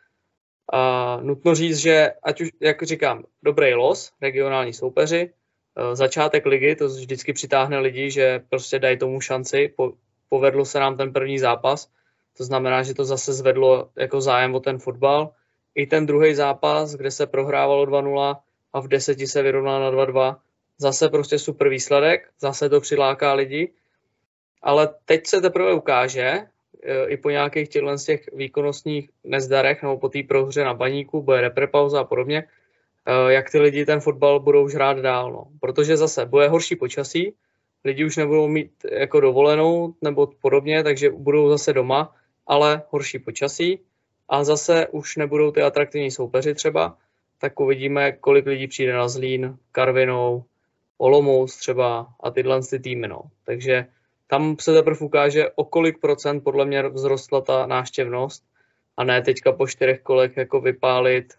A 0.72 1.16
nutno 1.22 1.54
říct, 1.54 1.78
že 1.78 2.12
ať 2.22 2.40
už, 2.40 2.48
jak 2.60 2.82
říkám, 2.82 3.24
dobrý 3.42 3.74
los, 3.74 4.12
regionální 4.22 4.72
soupeři, 4.72 5.32
e, 5.76 5.96
začátek 5.96 6.46
ligy, 6.46 6.76
to 6.76 6.86
vždycky 6.88 7.32
přitáhne 7.32 7.78
lidi, 7.78 8.10
že 8.10 8.40
prostě 8.48 8.78
dají 8.78 8.98
tomu 8.98 9.20
šanci. 9.20 9.74
Po, 9.76 9.92
povedlo 10.28 10.64
se 10.64 10.80
nám 10.80 10.96
ten 10.96 11.12
první 11.12 11.38
zápas, 11.38 11.88
to 12.36 12.44
znamená, 12.44 12.82
že 12.82 12.94
to 12.94 13.04
zase 13.04 13.32
zvedlo 13.32 13.88
jako 13.96 14.20
zájem 14.20 14.54
o 14.54 14.60
ten 14.60 14.78
fotbal. 14.78 15.32
I 15.74 15.86
ten 15.86 16.06
druhý 16.06 16.34
zápas, 16.34 16.94
kde 16.94 17.10
se 17.10 17.26
prohrávalo 17.26 17.86
2-0 17.86 18.36
a 18.72 18.80
v 18.80 18.88
deseti 18.88 19.26
se 19.26 19.42
vyrovnalo 19.42 19.80
na 19.80 20.04
2-2, 20.04 20.36
zase 20.78 21.08
prostě 21.08 21.38
super 21.38 21.68
výsledek, 21.68 22.28
zase 22.40 22.68
to 22.68 22.80
přiláká 22.80 23.32
lidi, 23.32 23.72
ale 24.62 24.88
teď 25.04 25.26
se 25.26 25.40
teprve 25.40 25.74
ukáže, 25.74 26.46
e, 26.82 27.06
i 27.08 27.16
po 27.16 27.30
nějakých 27.30 27.68
těchto 27.68 27.98
z 27.98 28.04
těch 28.04 28.28
výkonnostních 28.32 29.10
nezdarech 29.24 29.82
nebo 29.82 29.98
po 29.98 30.08
té 30.08 30.22
prohře 30.22 30.64
na 30.64 30.74
baníku, 30.74 31.22
bude 31.22 31.40
reprepauza 31.40 32.00
a 32.00 32.04
podobně, 32.04 32.44
e, 33.06 33.32
jak 33.32 33.50
ty 33.50 33.58
lidi 33.58 33.86
ten 33.86 34.00
fotbal 34.00 34.40
budou 34.40 34.64
už 34.64 34.74
hrát 34.74 34.98
dál. 34.98 35.32
No. 35.32 35.46
Protože 35.60 35.96
zase 35.96 36.26
bude 36.26 36.48
horší 36.48 36.76
počasí, 36.76 37.34
lidi 37.84 38.04
už 38.04 38.16
nebudou 38.16 38.48
mít 38.48 38.72
jako 38.92 39.20
dovolenou 39.20 39.94
nebo 40.02 40.26
podobně, 40.26 40.82
takže 40.82 41.10
budou 41.10 41.48
zase 41.48 41.72
doma, 41.72 42.14
ale 42.46 42.82
horší 42.90 43.18
počasí 43.18 43.80
a 44.28 44.44
zase 44.44 44.86
už 44.86 45.16
nebudou 45.16 45.50
ty 45.50 45.62
atraktivní 45.62 46.10
soupeři 46.10 46.54
třeba, 46.54 46.98
tak 47.38 47.60
uvidíme, 47.60 48.12
kolik 48.12 48.46
lidí 48.46 48.66
přijde 48.68 48.92
na 48.92 49.08
Zlín, 49.08 49.58
Karvinou, 49.72 50.44
Olomouc 50.98 51.56
třeba 51.56 52.08
a 52.20 52.30
tyhle 52.30 52.62
ty 52.62 52.78
týmy. 52.78 53.08
No. 53.08 53.22
Takže 53.44 53.86
tam 54.26 54.56
se 54.60 54.74
teprve 54.74 54.98
ukáže, 55.00 55.50
o 55.50 55.64
kolik 55.64 56.00
procent 56.00 56.40
podle 56.40 56.64
mě 56.64 56.90
vzrostla 56.90 57.40
ta 57.40 57.66
náštěvnost 57.66 58.44
a 58.96 59.04
ne 59.04 59.22
teďka 59.22 59.52
po 59.52 59.66
čtyřech 59.66 60.00
kolech 60.02 60.36
jako 60.36 60.60
vypálit, 60.60 61.34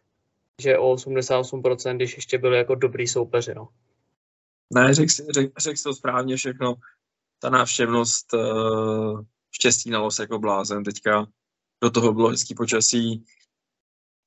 že 0.62 0.78
o 0.78 0.96
88%, 0.96 1.96
když 1.96 2.16
ještě 2.16 2.38
byli 2.38 2.58
jako 2.58 2.76
dobrý 2.76 3.08
soupeři. 3.08 3.56
No. 3.56 3.68
Ne, 4.74 4.94
řekl 4.94 5.12
jsi, 5.12 5.26
řek, 5.30 5.52
řek 5.58 5.76
to 5.84 5.94
správně 5.94 6.36
všechno. 6.36 6.76
Ta 7.40 7.50
návštěvnost 7.50 8.34
uh, 8.34 9.22
štěstí 9.52 9.90
na 9.90 10.00
los 10.00 10.20
jako 10.20 10.40
blázen. 10.40 10.84
Teďka 10.84 11.28
do 11.84 11.90
toho 11.90 12.14
bylo 12.14 12.30
hezký 12.30 12.56
počasí, 12.56 13.26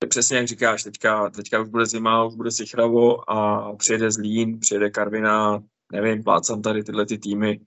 přesně 0.09 0.37
jak 0.37 0.49
říkáš, 0.49 0.83
teďka, 0.83 1.31
teďka 1.31 1.61
už 1.61 1.69
bude 1.69 1.87
zima, 1.87 2.25
už 2.25 2.35
bude 2.35 2.51
sichravo 2.51 3.31
a 3.31 3.73
přijede 3.77 4.11
Zlín, 4.11 4.61
přijede 4.61 4.91
Karvina, 4.91 5.63
nevím, 5.93 6.23
plácám 6.23 6.63
tady 6.63 6.85
tyhle 6.85 7.07
ty 7.07 7.19
týmy 7.19 7.61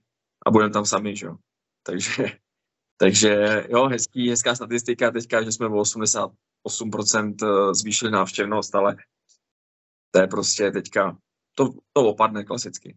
a 0.46 0.50
budeme 0.50 0.72
tam 0.72 0.86
sami, 0.86 1.16
že 1.16 1.26
jo. 1.26 1.36
Takže, 1.82 2.24
takže 2.96 3.64
jo, 3.68 3.88
hezký, 3.88 4.30
hezká 4.30 4.54
statistika 4.54 5.10
teďka, 5.10 5.42
že 5.42 5.52
jsme 5.52 5.66
o 5.66 5.82
88% 5.82 7.34
eh, 7.42 7.74
zvýšili 7.74 8.10
návštěvnost, 8.10 8.74
ale 8.74 8.96
to 10.10 10.20
je 10.20 10.26
prostě 10.26 10.70
teďka, 10.70 11.16
to, 11.54 11.68
to 11.92 12.08
opadne 12.08 12.44
klasicky. 12.44 12.96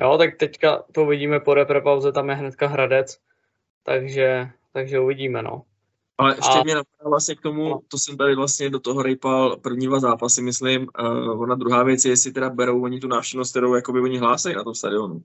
Jo, 0.00 0.18
tak 0.18 0.36
teďka 0.36 0.84
to 0.92 1.02
uvidíme 1.02 1.40
po 1.40 1.54
repre 1.54 1.82
tam 2.12 2.28
je 2.28 2.34
hnedka 2.34 2.66
Hradec, 2.66 3.18
takže, 3.82 4.50
takže 4.72 5.00
uvidíme, 5.00 5.42
no. 5.42 5.64
Ale 6.18 6.36
ještě 6.36 6.58
a... 6.58 6.62
mě 6.62 6.74
napadá 6.74 7.08
vlastně 7.08 7.34
k 7.34 7.40
tomu, 7.40 7.80
to 7.88 7.98
jsem 7.98 8.16
tady 8.16 8.34
vlastně 8.34 8.70
do 8.70 8.80
toho 8.80 9.02
rejpal 9.02 9.56
první 9.56 9.86
dva 9.86 10.00
zápasy, 10.00 10.42
myslím. 10.42 10.86
Uh, 11.00 11.42
ona 11.42 11.54
druhá 11.54 11.82
věc 11.82 12.04
je, 12.04 12.10
jestli 12.10 12.32
teda 12.32 12.50
berou 12.50 12.82
oni 12.82 13.00
tu 13.00 13.08
návštěvnost, 13.08 13.52
kterou 13.52 13.74
jakoby 13.74 14.00
oni 14.00 14.18
hlásají 14.18 14.56
na 14.56 14.64
tom 14.64 14.74
stadionu. 14.74 15.22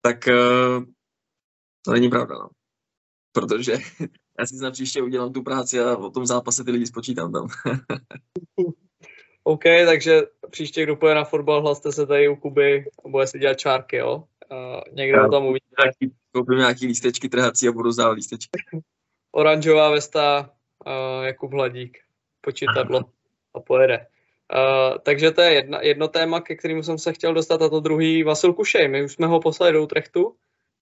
Tak 0.00 0.28
uh, 0.28 0.84
to 1.82 1.92
není 1.92 2.08
pravda, 2.08 2.34
no. 2.34 2.48
Protože 3.32 3.72
já 4.38 4.46
si 4.46 4.56
na 4.56 4.70
příště 4.70 5.02
udělám 5.02 5.32
tu 5.32 5.42
práci 5.42 5.80
a 5.80 5.96
o 5.96 6.10
tom 6.10 6.26
zápase 6.26 6.64
ty 6.64 6.70
lidi 6.70 6.86
spočítám 6.86 7.32
tam. 7.32 7.48
OK, 9.44 9.62
takže 9.86 10.22
příště, 10.50 10.82
kdo 10.82 10.96
půjde 10.96 11.14
na 11.14 11.24
fotbal, 11.24 11.62
hlaste 11.62 11.92
se 11.92 12.06
tady 12.06 12.28
u 12.28 12.36
Kuby 12.36 12.84
a 13.04 13.08
bude 13.08 13.26
si 13.26 13.38
dělat 13.38 13.54
čárky, 13.58 13.96
jo? 13.96 14.24
Uh, 14.52 14.80
někdo 14.92 15.18
já, 15.18 15.28
tam 15.28 15.46
uvidí. 15.46 15.66
Koupím 16.32 16.58
nějaký 16.58 16.86
lístečky 16.86 17.28
trhací 17.28 17.68
a 17.68 17.72
budu 17.72 17.92
zdávat 17.92 18.12
lístečky 18.12 18.60
oranžová 19.32 19.90
vesta, 19.90 20.50
uh, 20.86 21.24
Jakub 21.26 21.52
Hladík, 21.52 21.98
počítadlo 22.40 23.00
a 23.54 23.60
pojede. 23.60 24.06
Uh, 24.54 24.98
takže 24.98 25.30
to 25.30 25.40
je 25.40 25.52
jedna, 25.52 25.80
jedno 25.82 26.08
téma, 26.08 26.40
ke 26.40 26.56
kterému 26.56 26.82
jsem 26.82 26.98
se 26.98 27.12
chtěl 27.12 27.34
dostat, 27.34 27.62
a 27.62 27.68
to 27.68 27.80
druhý 27.80 28.22
Vasil 28.22 28.52
Kušej. 28.52 28.88
My 28.88 29.04
už 29.04 29.12
jsme 29.12 29.26
ho 29.26 29.40
poslali 29.40 29.72
do 29.72 29.82
Utrechtu, 29.82 30.36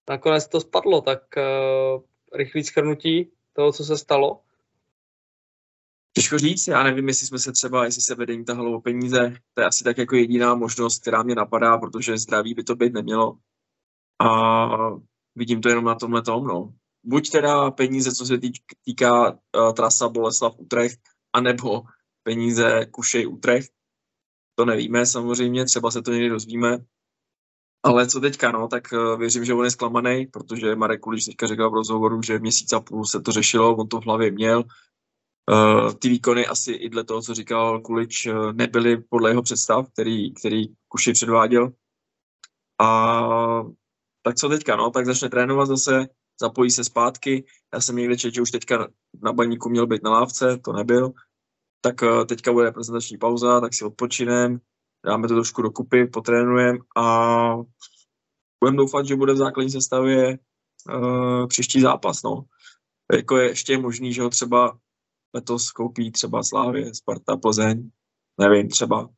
nakonec 0.08 0.48
to 0.48 0.60
spadlo, 0.60 1.00
tak 1.00 1.22
uh, 1.36 2.02
rychlý 2.38 2.64
schrnutí 2.64 3.30
toho, 3.52 3.72
co 3.72 3.84
se 3.84 3.98
stalo. 3.98 4.40
Těžko 6.12 6.38
říct, 6.38 6.66
já 6.66 6.82
nevím, 6.82 7.08
jestli 7.08 7.26
jsme 7.26 7.38
se 7.38 7.52
třeba, 7.52 7.84
jestli 7.84 8.02
se 8.02 8.14
vedení 8.14 8.44
tahalo 8.44 8.76
o 8.76 8.80
peníze, 8.80 9.36
to 9.54 9.60
je 9.60 9.66
asi 9.66 9.84
tak 9.84 9.98
jako 9.98 10.16
jediná 10.16 10.54
možnost, 10.54 11.00
která 11.00 11.22
mě 11.22 11.34
napadá, 11.34 11.78
protože 11.78 12.18
zdraví 12.18 12.54
by 12.54 12.64
to 12.64 12.76
být 12.76 12.92
nemělo. 12.92 13.38
A 14.20 14.68
vidím 15.34 15.60
to 15.60 15.68
jenom 15.68 15.84
na 15.84 15.94
tomhle 15.94 16.22
tom, 16.22 16.44
no 16.44 16.74
buď 17.04 17.30
teda 17.30 17.70
peníze, 17.70 18.12
co 18.12 18.26
se 18.26 18.38
týká 18.84 19.30
uh, 19.30 19.72
trasa 19.72 20.08
Boleslav 20.08 20.54
Utrecht, 20.58 21.00
anebo 21.32 21.82
peníze 22.22 22.86
Kušej 22.90 23.26
Utrecht. 23.26 23.72
To 24.54 24.64
nevíme 24.64 25.06
samozřejmě, 25.06 25.64
třeba 25.64 25.90
se 25.90 26.02
to 26.02 26.12
někdy 26.12 26.28
dozvíme. 26.28 26.78
Ale 27.82 28.06
co 28.06 28.20
teďka, 28.20 28.52
no, 28.52 28.68
tak 28.68 28.92
uh, 28.92 29.18
věřím, 29.18 29.44
že 29.44 29.54
on 29.54 29.64
je 29.64 29.70
zklamaný, 29.70 30.26
protože 30.26 30.76
Marek 30.76 31.00
Kulič 31.00 31.24
teďka 31.24 31.46
říkal 31.46 31.70
v 31.70 31.74
rozhovoru, 31.74 32.22
že 32.22 32.38
měsíc 32.38 32.72
a 32.72 32.80
půl 32.80 33.04
se 33.04 33.20
to 33.20 33.32
řešilo, 33.32 33.76
on 33.76 33.88
to 33.88 34.00
v 34.00 34.04
hlavě 34.04 34.30
měl. 34.30 34.64
Uh, 35.52 35.92
ty 35.92 36.08
výkony 36.08 36.46
asi 36.46 36.72
i 36.72 36.88
dle 36.88 37.04
toho, 37.04 37.22
co 37.22 37.34
říkal 37.34 37.80
Kulič, 37.80 38.26
uh, 38.26 38.52
nebyly 38.52 38.96
podle 38.96 39.30
jeho 39.30 39.42
představ, 39.42 39.88
který, 39.92 40.34
který 40.34 40.64
Kuši 40.88 41.12
předváděl. 41.12 41.72
A 42.80 43.62
tak 44.22 44.34
co 44.34 44.48
teďka, 44.48 44.76
no, 44.76 44.90
tak 44.90 45.06
začne 45.06 45.28
trénovat 45.28 45.68
zase, 45.68 46.08
zapojí 46.40 46.70
se 46.70 46.84
zpátky. 46.84 47.44
Já 47.74 47.80
jsem 47.80 47.96
někde 47.96 48.16
četl, 48.16 48.34
že 48.34 48.42
už 48.42 48.50
teďka 48.50 48.88
na 49.22 49.32
baníku 49.32 49.68
měl 49.68 49.86
být 49.86 50.02
na 50.02 50.10
lávce, 50.10 50.58
to 50.58 50.72
nebyl. 50.72 51.12
Tak 51.80 52.02
uh, 52.02 52.24
teďka 52.24 52.52
bude 52.52 52.64
reprezentační 52.64 53.18
pauza, 53.18 53.60
tak 53.60 53.74
si 53.74 53.84
odpočinem, 53.84 54.60
dáme 55.06 55.28
to 55.28 55.34
trošku 55.34 55.62
dokupy, 55.62 56.06
potrénujeme 56.06 56.78
a 56.96 57.56
budeme 58.60 58.76
doufat, 58.76 59.06
že 59.06 59.16
bude 59.16 59.32
v 59.32 59.36
základní 59.36 59.70
sestavě 59.70 60.38
uh, 60.94 61.46
příští 61.46 61.80
zápas. 61.80 62.22
No. 62.22 62.44
Jako 63.12 63.36
je 63.36 63.48
ještě 63.48 63.78
možný, 63.78 64.12
že 64.12 64.22
ho 64.22 64.30
třeba 64.30 64.78
letos 65.34 65.70
koupí 65.70 66.12
třeba 66.12 66.42
Slávě, 66.42 66.94
Sparta, 66.94 67.36
Plzeň, 67.36 67.90
nevím, 68.40 68.68
třeba. 68.68 69.08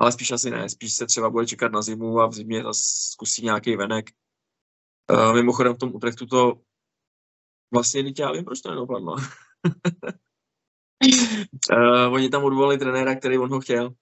Ale 0.00 0.12
spíš 0.12 0.30
asi 0.30 0.50
ne, 0.50 0.68
spíš 0.68 0.92
se 0.92 1.06
třeba 1.06 1.30
bude 1.30 1.46
čekat 1.46 1.72
na 1.72 1.82
zimu 1.82 2.20
a 2.20 2.26
v 2.26 2.32
zimě 2.32 2.62
zase 2.62 2.82
zkusí 3.12 3.44
nějaký 3.44 3.76
venek. 3.76 4.10
Uh, 5.12 5.34
mimochodem 5.34 5.74
v 5.74 5.78
tom 5.78 5.94
Utrechtu 5.94 6.26
to 6.26 6.60
vlastně 7.72 8.02
teď 8.02 8.18
já 8.18 8.32
vím, 8.32 8.44
proč 8.44 8.60
to 8.60 8.70
nedopadlo. 8.70 9.16
uh, 11.72 12.12
oni 12.12 12.28
tam 12.28 12.44
odvolali 12.44 12.78
trenéra, 12.78 13.14
který 13.14 13.38
on 13.38 13.50
ho 13.50 13.60
chtěl. 13.60 13.94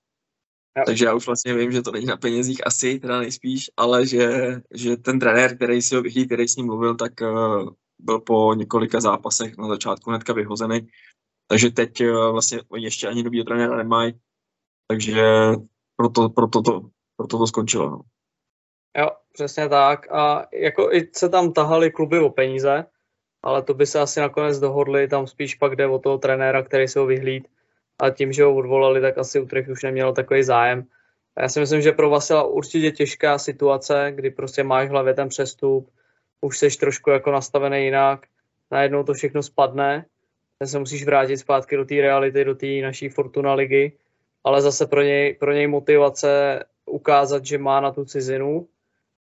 Takže 0.86 1.04
já 1.04 1.14
už 1.14 1.26
vlastně 1.26 1.54
vím, 1.54 1.72
že 1.72 1.82
to 1.82 1.92
není 1.92 2.06
na 2.06 2.16
penězích 2.16 2.66
asi, 2.66 2.98
teda 2.98 3.18
nejspíš, 3.18 3.70
ale 3.76 4.06
že, 4.06 4.28
že 4.74 4.96
ten 4.96 5.18
trenér, 5.18 5.56
který 5.56 5.82
si 5.82 5.96
ho 5.96 6.02
který 6.26 6.48
s 6.48 6.56
ním 6.56 6.66
mluvil, 6.66 6.94
tak 6.94 7.12
uh, 7.20 7.70
byl 7.98 8.20
po 8.20 8.54
několika 8.54 9.00
zápasech 9.00 9.56
na 9.58 9.68
začátku 9.68 10.10
hnedka 10.10 10.32
vyhozený. 10.32 10.88
Takže 11.48 11.70
teď 11.70 12.00
uh, 12.00 12.32
vlastně 12.32 12.58
ještě 12.76 13.08
ani 13.08 13.22
nový 13.22 13.44
trenéra 13.44 13.76
nemají, 13.76 14.20
takže 14.88 15.22
proto, 15.96 16.28
proto, 16.28 16.62
to, 16.62 16.80
proto 17.16 17.38
to 17.38 17.46
skončilo. 17.46 17.90
No. 17.90 18.00
Jo, 18.98 19.10
přesně 19.32 19.68
tak. 19.68 20.12
A 20.12 20.46
jako 20.52 20.92
i 20.92 21.08
se 21.12 21.28
tam 21.28 21.52
tahali 21.52 21.90
kluby 21.90 22.18
o 22.20 22.30
peníze, 22.30 22.84
ale 23.42 23.62
to 23.62 23.74
by 23.74 23.86
se 23.86 24.00
asi 24.00 24.20
nakonec 24.20 24.58
dohodli, 24.58 25.08
tam 25.08 25.26
spíš 25.26 25.54
pak 25.54 25.76
jde 25.76 25.86
o 25.86 25.98
toho 25.98 26.18
trenéra, 26.18 26.62
který 26.62 26.88
se 26.88 26.98
ho 26.98 27.06
vyhlíd 27.06 27.48
a 28.00 28.10
tím, 28.10 28.32
že 28.32 28.44
ho 28.44 28.54
odvolali, 28.54 29.00
tak 29.00 29.18
asi 29.18 29.40
Utrecht 29.40 29.68
už 29.68 29.82
neměl 29.82 30.12
takový 30.12 30.42
zájem. 30.42 30.86
A 31.36 31.42
já 31.42 31.48
si 31.48 31.60
myslím, 31.60 31.82
že 31.82 31.92
pro 31.92 32.10
Vasila 32.10 32.42
určitě 32.42 32.90
těžká 32.90 33.38
situace, 33.38 34.12
kdy 34.14 34.30
prostě 34.30 34.62
máš 34.62 34.88
v 34.88 34.90
hlavě 34.90 35.14
ten 35.14 35.28
přestup, 35.28 35.90
už 36.40 36.58
jsi 36.58 36.68
trošku 36.68 37.10
jako 37.10 37.32
nastavený 37.32 37.84
jinak, 37.84 38.26
najednou 38.70 39.04
to 39.04 39.14
všechno 39.14 39.42
spadne, 39.42 40.06
ten 40.58 40.68
se 40.68 40.78
musíš 40.78 41.04
vrátit 41.04 41.36
zpátky 41.36 41.76
do 41.76 41.84
té 41.84 41.94
reality, 41.94 42.44
do 42.44 42.54
té 42.54 42.66
naší 42.66 43.08
Fortuna 43.08 43.54
ligy, 43.54 43.92
ale 44.44 44.62
zase 44.62 44.86
pro 44.86 45.02
něj, 45.02 45.34
pro 45.34 45.52
něj 45.52 45.66
motivace 45.66 46.64
ukázat, 46.86 47.46
že 47.46 47.58
má 47.58 47.80
na 47.80 47.92
tu 47.92 48.04
cizinu, 48.04 48.68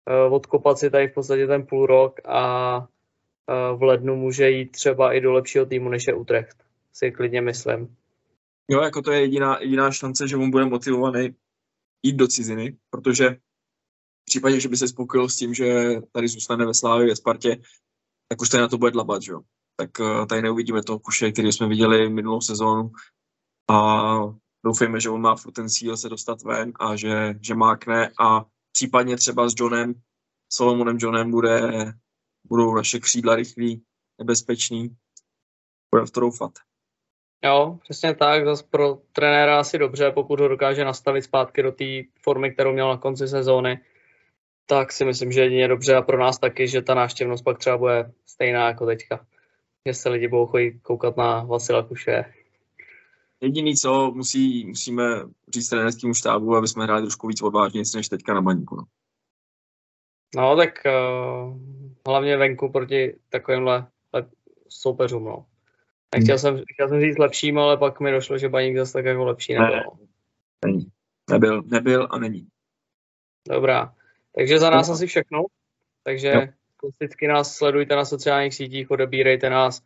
eh, 0.09 0.29
odkopat 0.29 0.79
si 0.79 0.89
tady 0.89 1.07
v 1.07 1.13
podstatě 1.13 1.47
ten 1.47 1.65
půl 1.65 1.85
rok 1.85 2.19
a 2.25 2.87
eh, 3.49 3.75
v 3.75 3.83
lednu 3.83 4.15
může 4.15 4.49
jít 4.49 4.71
třeba 4.71 5.13
i 5.13 5.21
do 5.21 5.33
lepšího 5.33 5.65
týmu, 5.65 5.89
než 5.89 6.07
je 6.07 6.13
Utrecht, 6.13 6.57
si 6.93 7.11
klidně 7.11 7.41
myslím. 7.41 7.95
Jo, 8.67 8.81
jako 8.81 9.01
to 9.01 9.11
je 9.11 9.21
jediná, 9.21 9.59
jediná 9.59 9.91
šance, 9.91 10.27
že 10.27 10.37
on 10.37 10.51
bude 10.51 10.65
motivovaný 10.65 11.35
jít 12.03 12.15
do 12.15 12.27
ciziny, 12.27 12.77
protože 12.89 13.35
případě, 14.31 14.59
že 14.59 14.69
by 14.69 14.77
se 14.77 14.87
spokojil 14.87 15.29
s 15.29 15.35
tím, 15.35 15.53
že 15.53 15.95
tady 16.11 16.27
zůstane 16.27 16.65
ve 16.65 16.73
Slávě, 16.73 17.07
ve 17.07 17.15
Spartě, 17.15 17.57
tak 18.29 18.41
už 18.41 18.49
tady 18.49 18.61
na 18.61 18.67
to 18.67 18.77
bude 18.77 18.91
dlabat, 18.91 19.21
jo. 19.27 19.41
Tak 19.75 19.99
uh, 19.99 20.25
tady 20.25 20.41
neuvidíme 20.41 20.83
toho 20.83 20.99
kuše, 20.99 21.31
který 21.31 21.51
jsme 21.51 21.67
viděli 21.67 22.09
minulou 22.09 22.41
sezónu 22.41 22.91
a 23.69 23.75
doufejme, 24.65 24.99
že 24.99 25.09
on 25.09 25.21
má 25.21 25.35
potenciál 25.35 25.97
se 25.97 26.09
dostat 26.09 26.41
ven 26.43 26.71
a 26.79 26.95
že, 26.95 27.35
že 27.41 27.55
mákne 27.55 28.11
a 28.19 28.45
případně 28.71 29.17
třeba 29.17 29.49
s 29.49 29.53
Johnem, 29.57 29.93
Solomonem 30.53 30.97
Johnem 30.99 31.31
bude, 31.31 31.61
budou 32.47 32.75
naše 32.75 32.99
křídla 32.99 33.35
rychlý, 33.35 33.83
nebezpečný. 34.19 34.95
Budeme 35.91 36.07
v 36.07 36.11
to 36.11 36.19
doufat. 36.19 36.51
Jo, 37.43 37.79
přesně 37.83 38.15
tak. 38.15 38.45
Zase 38.45 38.63
pro 38.69 38.97
trenéra 39.11 39.59
asi 39.59 39.77
dobře, 39.77 40.11
pokud 40.11 40.39
ho 40.39 40.47
dokáže 40.47 40.85
nastavit 40.85 41.21
zpátky 41.21 41.63
do 41.63 41.71
té 41.71 41.85
formy, 42.23 42.51
kterou 42.51 42.73
měl 42.73 42.89
na 42.89 42.97
konci 42.97 43.27
sezóny, 43.27 43.79
tak 44.71 44.91
si 44.91 45.05
myslím, 45.05 45.31
že 45.31 45.41
jedině 45.41 45.67
dobře 45.67 45.95
a 45.95 46.01
pro 46.01 46.17
nás 46.19 46.39
taky, 46.39 46.67
že 46.67 46.81
ta 46.81 46.93
návštěvnost 46.93 47.43
pak 47.43 47.57
třeba 47.57 47.77
bude 47.77 48.11
stejná 48.25 48.67
jako 48.67 48.85
teďka. 48.85 49.25
Že 49.87 49.93
se 49.93 50.09
lidi 50.09 50.27
budou 50.27 50.45
chodit 50.45 50.79
koukat 50.81 51.17
na 51.17 51.43
Vasila 51.43 51.83
Kuše. 51.83 52.33
Jediný, 53.41 53.75
co 53.75 54.11
musí, 54.15 54.65
musíme 54.65 55.03
říct 55.53 55.69
trenérskému 55.69 56.13
štábu, 56.13 56.55
aby 56.55 56.67
jsme 56.67 56.83
hráli 56.83 57.01
trošku 57.01 57.27
víc 57.27 57.41
odvážně, 57.41 57.81
než 57.95 58.07
teďka 58.07 58.33
na 58.33 58.41
baníku. 58.41 58.75
No, 58.75 58.85
no 60.35 60.55
tak 60.55 60.69
uh, 60.85 61.57
hlavně 62.07 62.37
venku 62.37 62.71
proti 62.71 63.15
takovýmhle 63.29 63.87
soupeřům. 64.69 65.23
No. 65.23 65.45
Nechtěl 66.15 66.37
jsem, 66.37 66.61
chtěl 66.73 66.89
jsem 66.89 67.01
říct 67.01 67.17
lepším, 67.17 67.57
ale 67.57 67.77
pak 67.77 67.99
mi 67.99 68.11
došlo, 68.11 68.37
že 68.37 68.49
baník 68.49 68.77
zase 68.77 68.93
tak 68.93 69.05
jako 69.05 69.25
lepší 69.25 69.53
nebyl. 69.53 69.75
Ne, 69.75 69.83
není. 70.65 70.85
Nebyl, 71.29 71.61
nebyl 71.61 72.07
a 72.11 72.19
není. 72.19 72.47
Dobrá. 73.49 73.95
Takže 74.35 74.59
za 74.59 74.69
nás 74.69 74.89
asi 74.89 75.07
všechno. 75.07 75.43
Takže 76.03 76.53
klasicky 76.75 77.27
nás 77.27 77.55
sledujte 77.55 77.95
na 77.95 78.05
sociálních 78.05 78.55
sítích, 78.55 78.91
odebírejte 78.91 79.49
nás, 79.49 79.81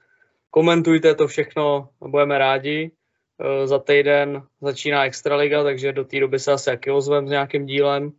komentujte 0.49 1.15
to 1.15 1.27
všechno, 1.27 1.89
budeme 1.99 2.37
rádi. 2.37 2.91
E, 3.39 3.67
za 3.67 3.79
týden 3.79 4.47
začíná 4.61 5.05
Extraliga, 5.05 5.63
takže 5.63 5.93
do 5.93 6.03
té 6.03 6.19
doby 6.19 6.39
se 6.39 6.51
asi 6.51 6.69
jaký 6.69 6.91
ozvem 6.91 7.27
s 7.27 7.31
nějakým 7.31 7.65
dílem. 7.65 8.11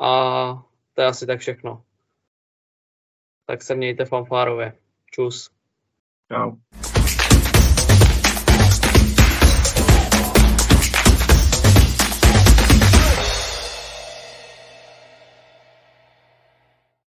A 0.00 0.62
to 0.94 1.02
je 1.02 1.06
asi 1.06 1.26
tak 1.26 1.40
všechno. 1.40 1.82
Tak 3.46 3.62
se 3.62 3.74
mějte 3.74 4.04
fanfárově. 4.04 4.72
Čus. 5.10 5.50
Čau. 6.32 6.52